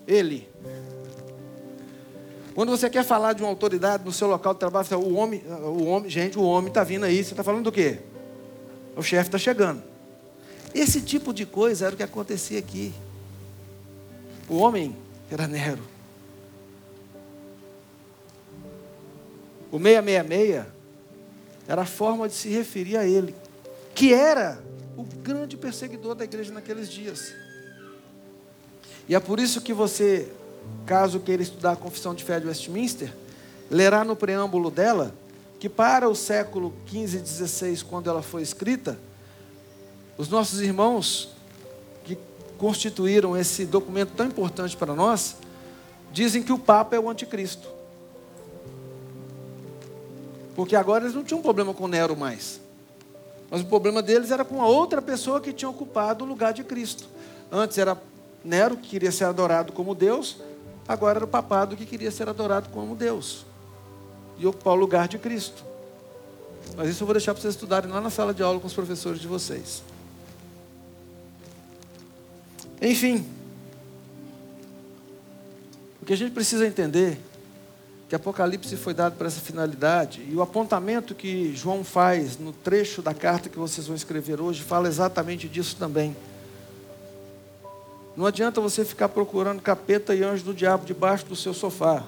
Ele. 0.08 0.49
Quando 2.54 2.70
você 2.70 2.89
quer 2.89 3.04
falar 3.04 3.34
de 3.34 3.41
uma 3.41 3.49
autoridade 3.49 4.04
no 4.04 4.12
seu 4.12 4.28
local 4.28 4.54
de 4.54 4.60
trabalho, 4.60 4.86
você 4.86 4.95
fala, 4.95 5.06
o 5.06 5.14
homem, 5.16 5.41
o 5.47 5.86
homem, 5.86 6.10
gente, 6.10 6.38
o 6.38 6.43
homem 6.43 6.68
está 6.68 6.84
vindo 6.84 7.06
aí. 7.06 7.24
Você 7.24 7.32
está 7.32 7.43
falando 7.43 7.64
do 7.64 7.72
quê? 7.72 7.99
O 8.95 9.02
chefe 9.02 9.30
está 9.30 9.38
chegando. 9.38 9.82
Esse 10.74 11.02
tipo 11.02 11.34
de 11.34 11.45
coisa 11.45 11.86
era 11.86 11.93
o 11.93 11.97
que 11.97 12.04
acontecia 12.04 12.60
aqui. 12.60 12.93
O 14.49 14.58
homem 14.58 14.95
era 15.30 15.47
Nero. 15.47 15.84
O 19.72 19.78
666 19.78 20.66
era 21.68 21.84
a 21.84 21.86
forma 21.86 22.28
de 22.28 22.34
se 22.34 22.49
referir 22.49 22.97
a 22.97 23.06
ele, 23.06 23.34
que 23.95 24.14
era 24.14 24.62
o 24.98 25.04
grande 25.04 25.58
perseguidor 25.58 26.16
da 26.16 26.24
igreja 26.24 26.52
naqueles 26.52 26.89
dias. 26.89 27.34
E 29.08 29.16
é 29.16 29.20
por 29.20 29.39
isso 29.39 29.62
que 29.62 29.74
você, 29.74 30.32
caso 30.86 31.20
queira 31.20 31.42
estudar 31.42 31.74
a 31.74 31.76
Confissão 31.76 32.14
de 32.14 32.24
Fé 32.24 32.39
de 32.39 32.48
Westminster, 32.48 33.14
lerá 33.70 34.04
no 34.04 34.16
preâmbulo 34.16 34.70
dela 34.70 35.14
que 35.60 35.68
para 35.68 36.10
o 36.10 36.16
século 36.16 36.74
15 36.88 37.18
e 37.18 37.20
16, 37.20 37.84
quando 37.84 38.10
ela 38.10 38.22
foi 38.22 38.42
escrita, 38.42 38.98
os 40.18 40.30
nossos 40.30 40.62
irmãos 40.62 41.36
que 42.06 42.18
constituíram 42.58 43.36
esse 43.36 43.66
documento 43.66 44.14
tão 44.16 44.28
importante 44.28 44.78
para 44.78 44.96
nós, 44.96 45.36
dizem 46.12 46.42
que 46.42 46.54
o 46.54 46.58
Papa 46.58 46.96
é 46.96 47.00
o 47.00 47.10
anticristo. 47.10 47.68
Porque 50.56 50.76
agora 50.76 51.04
eles 51.04 51.16
não 51.16 51.24
tinham 51.24 51.42
problema 51.42 51.74
com 51.74 51.88
Nero 51.88 52.16
mais. 52.16 52.61
Mas 53.52 53.60
o 53.60 53.66
problema 53.66 54.02
deles 54.02 54.32
era 54.32 54.45
com 54.45 54.62
a 54.62 54.66
outra 54.66 55.02
pessoa 55.02 55.41
que 55.41 55.52
tinha 55.52 55.68
ocupado 55.68 56.24
o 56.24 56.28
lugar 56.28 56.54
de 56.54 56.64
Cristo. 56.64 57.10
Antes 57.52 57.78
era 57.78 58.02
Nero, 58.45 58.78
que 58.78 58.88
queria 58.88 59.12
ser 59.12 59.26
adorado 59.26 59.74
como 59.74 59.93
Deus, 59.93 60.38
agora 60.88 61.18
era 61.20 61.26
o 61.26 61.28
papado 61.28 61.76
que 61.76 61.86
queria 61.86 62.10
ser 62.10 62.30
adorado 62.30 62.70
como 62.70 62.95
Deus 62.95 63.45
e 64.38 64.47
ocupar 64.47 64.74
o 64.74 64.78
lugar 64.78 65.10
de 65.10 65.20
Cristo. 65.20 65.64
Mas 66.78 66.89
isso 66.89 67.04
eu 67.04 67.06
vou 67.06 67.14
deixar 67.14 67.34
para 67.34 67.41
vocês 67.41 67.54
estudarem 67.54 67.91
lá 67.91 67.99
na 67.99 68.10
sala 68.10 68.34
de 68.34 68.41
aula 68.41 68.58
com 68.58 68.68
os 68.68 68.74
professores 68.74 69.20
de 69.20 69.28
vocês. 69.28 69.84
Enfim, 72.82 73.28
o 76.02 76.06
que 76.06 76.14
a 76.14 76.18
gente 76.18 76.32
precisa 76.32 76.66
entender 76.66 77.20
que 78.12 78.16
Apocalipse 78.16 78.76
foi 78.76 78.93
dado 78.93 79.16
para 79.16 79.28
essa 79.28 79.39
finalidade 79.39 80.22
e 80.30 80.36
o 80.36 80.41
apontamento 80.41 81.16
que 81.16 81.55
João 81.55 81.82
faz 81.82 82.38
no 82.38 82.51
trecho 82.51 83.01
da 83.01 83.14
carta 83.14 83.47
que 83.47 83.57
vocês 83.57 83.88
vão 83.88 83.95
escrever 83.95 84.41
hoje 84.41 84.62
fala 84.62 84.89
exatamente 84.89 85.47
disso 85.47 85.78
também. 85.78 86.14
Não 88.18 88.26
adianta 88.26 88.59
você 88.59 88.84
ficar 88.84 89.07
procurando 89.07 89.62
capeta 89.62 90.14
e 90.14 90.26
anjo 90.26 90.43
do 90.43 90.53
diabo 90.53 90.86
debaixo 90.86 91.26
do 91.26 91.38
seu 91.38 91.53
sofá. 91.53 92.03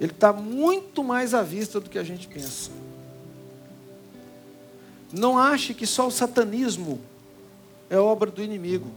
Ele 0.00 0.12
está 0.12 0.32
muito 0.32 1.04
mais 1.04 1.34
à 1.34 1.42
vista 1.42 1.78
do 1.78 1.90
que 1.90 1.98
a 1.98 2.02
gente 2.02 2.26
pensa. 2.26 2.70
Não 5.12 5.38
ache 5.38 5.74
que 5.74 5.86
só 5.86 6.06
o 6.06 6.10
satanismo 6.10 6.98
é 7.90 7.98
obra 7.98 8.30
do 8.30 8.42
inimigo. 8.42 8.90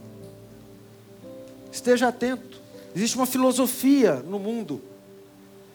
Esteja 1.70 2.08
atento. 2.08 2.58
Existe 2.96 3.16
uma 3.16 3.26
filosofia 3.26 4.14
no 4.14 4.38
mundo 4.38 4.88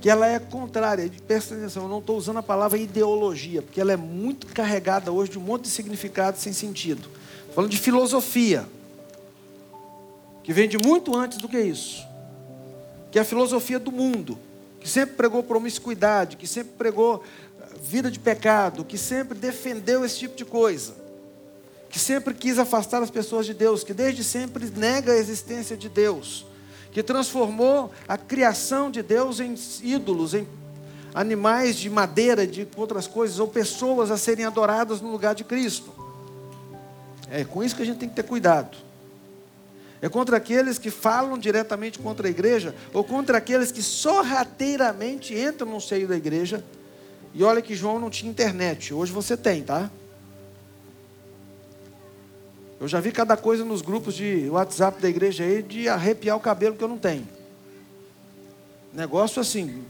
que 0.06 0.10
ela 0.12 0.28
é 0.28 0.38
contrária. 0.38 1.12
Presta 1.26 1.56
atenção, 1.56 1.82
eu 1.82 1.89
não 1.89 1.97
estou 1.97 2.16
usando 2.16 2.38
a 2.38 2.43
palavra 2.43 2.78
ideologia, 2.78 3.64
porque 3.64 3.82
ela 3.82 3.91
é 3.91 3.97
muito 3.97 4.45
carregada 4.45 5.12
hoje 5.12 5.32
de 5.32 5.39
um 5.39 5.41
monte 5.41 5.64
de 5.64 5.70
significado 5.70 6.38
sem 6.38 6.53
sentido. 6.53 7.10
Falando 7.56 7.72
de 7.72 7.80
filosofia, 7.80 8.68
que 10.43 10.53
vem 10.53 10.70
de 10.70 10.78
muito 10.78 11.16
antes 11.16 11.39
do 11.39 11.49
que 11.49 11.60
isso, 11.60 12.06
que 13.12 13.18
é 13.18 13.24
a 13.24 13.26
filosofia 13.26 13.80
do 13.80 13.91
mundo 13.91 14.38
que 14.80 14.88
sempre 14.88 15.16
pregou 15.16 15.41
promiscuidade, 15.41 16.38
que 16.38 16.45
sempre 16.45 16.74
pregou 16.78 17.24
eh, 17.60 17.66
vida 17.82 18.12
de 18.12 18.20
pecado, 18.20 18.86
que 18.86 18.99
sempre 18.99 19.36
defendeu 19.36 20.06
esse 20.06 20.20
tipo 20.20 20.36
de 20.36 20.45
coisa, 20.45 20.93
que 21.89 21.97
sempre 21.97 22.32
quis 22.36 22.60
afastar 22.60 23.01
as 23.01 23.10
pessoas 23.10 23.47
de 23.47 23.56
Deus, 23.56 23.84
que 23.84 23.91
desde 23.91 24.24
sempre 24.24 24.70
nega 24.70 25.14
a 25.14 25.18
existência 25.18 25.76
de 25.76 25.89
Deus, 25.89 26.45
que 26.96 27.04
transformou 27.04 27.91
a 28.08 28.18
criação 28.18 28.89
de 28.89 29.04
Deus 29.04 29.41
em 29.41 29.54
ídolos, 29.84 30.34
em 30.34 30.48
animais 31.14 31.76
de 31.76 31.89
madeira, 31.89 32.48
de 32.48 32.66
outras 32.78 33.06
coisas, 33.06 33.38
ou 33.38 33.50
pessoas 33.50 34.10
a 34.10 34.18
serem 34.18 34.46
adoradas 34.46 35.02
no 35.02 35.12
lugar 35.12 35.36
de 35.36 35.43
Cristo. 35.43 35.91
É 37.30 37.43
com 37.43 37.62
isso 37.62 37.76
que 37.76 37.82
a 37.82 37.86
gente 37.86 37.98
tem 37.98 38.08
que 38.08 38.16
ter 38.16 38.24
cuidado. 38.24 38.78
É 40.02 40.08
contra 40.08 40.38
aqueles 40.38 40.78
que 40.78 40.89
falam 40.89 41.38
diretamente 41.38 42.00
contra 42.00 42.30
a 42.30 42.32
igreja, 42.32 42.74
ou 42.93 43.04
contra 43.04 43.39
aqueles 43.39 43.74
que 43.74 43.84
sorrateiramente 43.84 45.38
entram 45.38 45.70
no 45.70 45.82
seio 45.82 46.08
da 46.08 46.16
igreja. 46.16 46.64
E 47.34 47.43
olha 47.43 47.62
que 47.62 47.76
João 47.76 48.00
não 48.00 48.10
tinha 48.10 48.32
internet, 48.32 48.93
hoje 48.93 49.12
você 49.12 49.36
tem, 49.36 49.64
tá? 49.64 49.91
Eu 52.80 52.88
já 52.88 53.00
vi 53.00 53.12
cada 53.12 53.38
coisa 53.38 53.64
nos 53.64 53.82
grupos 53.82 54.14
de 54.16 54.50
WhatsApp 54.50 55.02
da 55.02 55.08
igreja 55.08 55.44
aí 55.44 55.62
de 55.62 55.88
arrepiar 55.88 56.36
o 56.36 56.42
cabelo 56.42 56.76
que 56.76 56.84
eu 56.84 56.88
não 56.88 56.98
tenho. 56.98 57.28
Negócio 58.94 59.42
assim, 59.42 59.84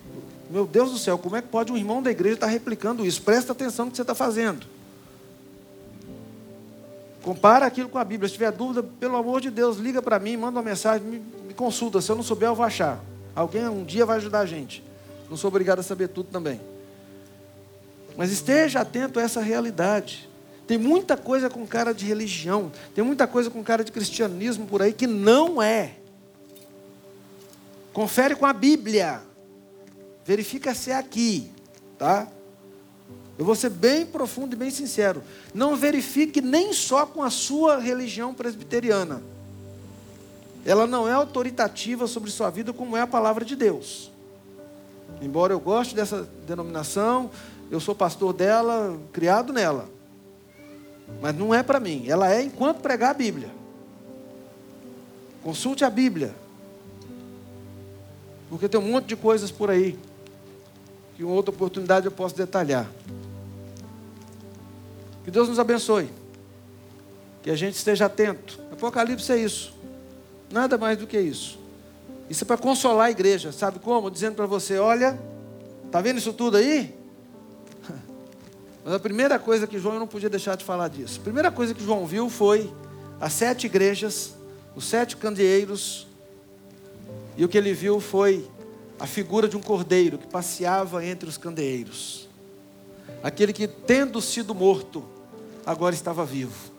meu 0.50 0.66
Deus 0.66 0.92
do 0.92 0.98
céu, 0.98 1.18
como 1.18 1.36
é 1.36 1.42
que 1.42 1.48
pode 1.48 1.72
um 1.72 1.78
irmão 1.78 2.02
da 2.02 2.12
igreja 2.12 2.36
estar 2.36 2.48
replicando 2.48 3.06
isso? 3.06 3.22
Presta 3.22 3.52
atenção 3.52 3.86
no 3.86 3.92
que 3.92 3.98
você 3.98 4.04
está 4.04 4.16
fazendo. 4.16 4.66
Compara 7.26 7.66
aquilo 7.66 7.90
com 7.90 7.98
a 7.98 8.04
Bíblia. 8.04 8.28
Se 8.28 8.34
tiver 8.34 8.52
dúvida, 8.52 8.84
pelo 8.84 9.18
amor 9.18 9.42
de 9.42 9.50
Deus, 9.50 9.78
liga 9.78 10.00
para 10.00 10.20
mim, 10.20 10.38
manda 10.38 10.60
uma 10.60 10.64
mensagem, 10.64 11.08
me, 11.08 11.18
me, 11.48 11.54
consulta. 11.56 12.00
Se 12.00 12.12
eu 12.12 12.16
não 12.16 12.22
souber, 12.22 12.50
eu 12.50 12.56
vou 12.56 12.64
achar. 12.64 13.00
Alguém 13.36 13.68
um 13.68 13.84
dia 13.84 14.06
vai 14.06 14.18
ajudar 14.18 14.42
a 14.42 14.46
gente. 14.46 14.84
Não 15.28 15.36
sou 15.36 15.48
obrigado 15.48 15.80
a 15.80 15.84
saber 15.84 16.10
tudo 16.10 16.30
também. 16.32 16.62
Mas 18.16 18.32
esteja 18.32 18.82
atento 18.82 19.20
a 19.20 19.24
essa 19.24 19.42
realidade. 19.42 20.30
Tem 20.68 20.78
muita 20.78 21.16
coisa 21.16 21.49
com 21.49 21.66
cara 21.66 21.93
de 21.93 22.05
religião, 22.05 22.72
tem 22.93 23.03
muita 23.03 23.28
coisa 23.28 23.49
com 23.49 23.63
cara 23.63 23.84
de 23.84 23.91
cristianismo 23.91 24.66
por 24.66 24.82
aí 24.82 24.93
que 24.93 25.05
não 25.05 25.61
é. 25.61 25.95
Confere 27.93 28.36
com 28.36 28.45
a 28.45 28.53
Bíblia. 28.53 29.22
Verifica 30.26 30.74
se 30.74 30.89
é 30.89 30.95
aqui, 30.95 31.51
tá? 31.99 32.28
Eu 33.38 33.45
vou 33.45 33.55
ser 33.55 33.70
bem 33.70 34.05
profundo 34.05 34.53
e 34.53 34.57
bem 34.57 34.72
sincero. 34.72 35.22
Não 35.53 35.76
verifique 35.76 36.41
nem 36.41 36.74
só 36.74 37.05
com 37.05 37.22
a 37.22 37.30
sua 37.30 37.78
religião 37.78 38.34
presbiteriana. 38.34 39.22
Ela 40.66 40.88
não 40.88 41.07
é 41.07 41.11
autoritativa 41.11 42.07
sobre 42.07 42.32
sua 42.32 42.49
vida 42.49 42.74
como 42.74 42.97
é 42.97 43.01
a 43.01 43.07
palavra 43.07 43.45
de 43.45 43.55
Deus. 43.55 44.09
Embora 45.22 45.53
eu 45.53 45.59
goste 45.59 45.93
dessa 45.93 46.28
denominação, 46.47 47.30
eu 47.70 47.80
sou 47.80 47.93
pastor 47.93 48.34
dela, 48.34 48.97
criado 49.13 49.53
nela. 49.53 49.95
Mas 51.22 51.36
não 51.36 51.53
é 51.53 51.64
para 51.64 51.80
mim. 51.80 52.06
Ela 52.08 52.34
é 52.34 52.41
enquanto 52.41 52.80
pregar 52.80 53.12
a 53.12 53.14
Bíblia. 53.14 53.49
Consulte 55.43 55.86
a 55.86 55.89
Bíblia. 55.89 56.34
Porque 58.49 58.68
tem 58.68 58.80
um 58.80 58.91
monte 58.91 59.06
de 59.06 59.16
coisas 59.16 59.51
por 59.51 59.70
aí 59.70 59.97
que 61.16 61.24
em 61.24 61.26
outra 61.26 61.53
oportunidade 61.53 62.06
eu 62.06 62.12
posso 62.12 62.36
detalhar. 62.36 62.89
Que 65.24 65.32
Deus 65.32 65.47
nos 65.47 65.60
abençoe. 65.60 66.10
Que 67.41 67.49
a 67.49 67.56
gente 67.56 67.76
esteja 67.76 68.06
atento. 68.06 68.60
Apocalipse 68.72 69.32
é 69.32 69.38
isso. 69.38 69.74
Nada 70.51 70.78
mais 70.78 70.97
do 70.97 71.08
que 71.08 71.20
isso. 71.20 71.58
Isso 72.30 72.43
é 72.43 72.47
para 72.47 72.58
consolar 72.58 73.08
a 73.08 73.12
igreja. 73.12 73.51
Sabe 73.51 73.80
como? 73.80 74.12
Dizendo 74.12 74.36
para 74.36 74.45
você: 74.45 74.78
olha, 74.78 75.18
tá 75.91 76.01
vendo 76.01 76.18
isso 76.18 76.34
tudo 76.34 76.58
aí? 76.58 76.93
Mas 78.86 78.94
a 78.94 79.00
primeira 79.00 79.40
coisa 79.40 79.66
que 79.66 79.80
João, 79.80 79.96
eu 79.96 80.00
não 80.00 80.08
podia 80.08 80.30
deixar 80.30 80.56
de 80.56 80.64
falar 80.64 80.90
disso. 80.90 81.20
A 81.20 81.24
primeira 81.24 81.50
coisa 81.50 81.74
que 81.74 81.84
João 81.84 82.06
viu 82.06 82.30
foi 82.30 82.72
as 83.20 83.34
sete 83.34 83.66
igrejas, 83.66 84.36
os 84.76 84.86
sete 84.86 85.18
candeeiros, 85.18 86.06
e 87.36 87.44
o 87.44 87.50
que 87.50 87.58
ele 87.58 87.74
viu 87.74 88.00
foi 88.00 88.48
a 89.00 89.08
figura 89.08 89.48
de 89.48 89.58
um 89.58 89.62
cordeiro 89.62 90.20
que 90.20 90.28
passeava 90.28 91.04
entre 91.04 91.28
os 91.28 91.36
candeeiros. 91.36 92.30
Aquele 93.24 93.54
que, 93.54 93.68
tendo 93.68 94.22
sido 94.22 94.54
morto, 94.54 95.04
agora 95.66 95.96
estava 95.96 96.24
vivo. 96.24 96.72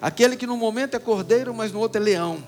Aquele 0.00 0.36
que 0.36 0.46
no 0.46 0.56
momento 0.56 0.94
é 0.94 1.00
cordeiro, 1.00 1.52
mas 1.52 1.72
no 1.72 1.80
outro 1.80 2.00
é 2.00 2.04
leão. 2.04 2.38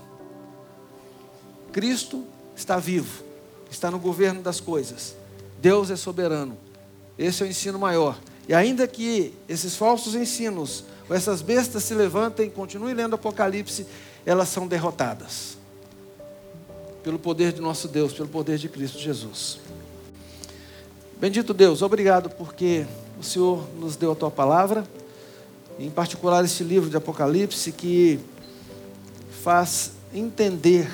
Cristo 1.72 2.24
está 2.54 2.78
vivo, 2.78 3.24
está 3.68 3.90
no 3.90 3.98
governo 3.98 4.40
das 4.40 4.60
coisas. 4.60 5.16
Deus 5.60 5.90
é 5.90 5.96
soberano. 5.96 6.56
Esse 7.18 7.42
é 7.42 7.46
o 7.46 7.48
ensino 7.48 7.76
maior. 7.76 8.16
E 8.48 8.54
ainda 8.54 8.86
que 8.86 9.34
esses 9.48 9.76
falsos 9.76 10.14
ensinos, 10.14 10.84
ou 11.08 11.16
essas 11.16 11.42
bestas 11.42 11.82
se 11.82 11.94
levantem, 11.94 12.48
continue 12.48 12.94
lendo 12.94 13.14
Apocalipse, 13.14 13.86
elas 14.24 14.48
são 14.48 14.66
derrotadas. 14.66 15.56
Pelo 17.02 17.18
poder 17.18 17.52
de 17.52 17.60
nosso 17.60 17.88
Deus, 17.88 18.12
pelo 18.12 18.28
poder 18.28 18.58
de 18.58 18.68
Cristo 18.68 18.98
Jesus. 18.98 19.58
Bendito 21.18 21.54
Deus, 21.54 21.82
obrigado 21.82 22.28
porque 22.30 22.86
o 23.18 23.22
Senhor 23.22 23.66
nos 23.78 23.96
deu 23.96 24.12
a 24.12 24.14
tua 24.14 24.30
palavra, 24.30 24.86
em 25.78 25.90
particular 25.90 26.44
este 26.44 26.62
livro 26.62 26.90
de 26.90 26.96
Apocalipse 26.96 27.72
que 27.72 28.20
faz 29.42 29.92
entender 30.12 30.90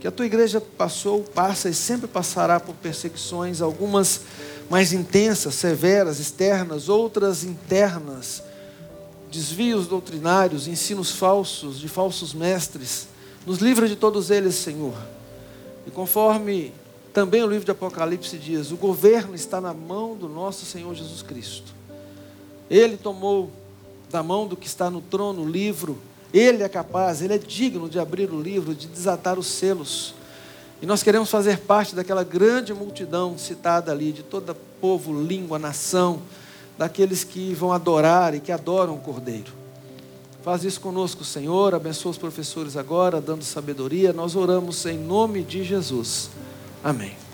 que 0.00 0.06
a 0.06 0.10
tua 0.10 0.26
igreja 0.26 0.60
passou, 0.60 1.22
passa 1.22 1.68
e 1.68 1.74
sempre 1.74 2.06
passará 2.06 2.60
por 2.60 2.74
perseguições, 2.76 3.60
algumas 3.60 4.22
mais 4.68 4.92
intensas, 4.92 5.54
severas, 5.54 6.18
externas, 6.18 6.88
outras 6.88 7.44
internas, 7.44 8.42
desvios 9.30 9.86
doutrinários, 9.86 10.66
ensinos 10.66 11.12
falsos, 11.12 11.78
de 11.78 11.88
falsos 11.88 12.34
mestres. 12.34 13.08
Nos 13.46 13.58
livra 13.58 13.88
de 13.88 13.96
todos 13.96 14.30
eles, 14.30 14.54
Senhor. 14.54 14.94
E 15.86 15.90
conforme 15.90 16.72
também 17.12 17.42
o 17.42 17.46
livro 17.46 17.64
de 17.64 17.70
Apocalipse 17.70 18.36
diz, 18.36 18.70
o 18.72 18.76
governo 18.76 19.34
está 19.34 19.60
na 19.60 19.72
mão 19.72 20.16
do 20.16 20.28
nosso 20.28 20.66
Senhor 20.66 20.94
Jesus 20.94 21.22
Cristo. 21.22 21.72
Ele 22.68 22.96
tomou 22.96 23.50
da 24.10 24.22
mão 24.22 24.46
do 24.46 24.56
que 24.56 24.66
está 24.66 24.90
no 24.90 25.00
trono 25.00 25.42
o 25.42 25.48
livro, 25.48 25.98
ele 26.32 26.62
é 26.62 26.68
capaz, 26.68 27.22
ele 27.22 27.34
é 27.34 27.38
digno 27.38 27.88
de 27.88 27.98
abrir 27.98 28.30
o 28.30 28.40
livro, 28.40 28.74
de 28.74 28.86
desatar 28.86 29.38
os 29.38 29.46
selos. 29.46 30.14
E 30.80 30.86
nós 30.86 31.02
queremos 31.02 31.30
fazer 31.30 31.60
parte 31.60 31.94
daquela 31.94 32.22
grande 32.22 32.74
multidão 32.74 33.38
citada 33.38 33.90
ali, 33.92 34.12
de 34.12 34.22
todo 34.22 34.54
povo, 34.80 35.22
língua, 35.22 35.58
nação, 35.58 36.20
daqueles 36.76 37.24
que 37.24 37.54
vão 37.54 37.72
adorar 37.72 38.34
e 38.34 38.40
que 38.40 38.52
adoram 38.52 38.94
o 38.94 39.00
Cordeiro. 39.00 39.52
Faz 40.42 40.62
isso 40.62 40.80
conosco, 40.80 41.24
Senhor. 41.24 41.74
Abençoa 41.74 42.12
os 42.12 42.18
professores 42.18 42.76
agora, 42.76 43.20
dando 43.20 43.42
sabedoria. 43.42 44.12
Nós 44.12 44.36
oramos 44.36 44.84
em 44.86 44.98
nome 44.98 45.42
de 45.42 45.64
Jesus. 45.64 46.30
Amém. 46.84 47.25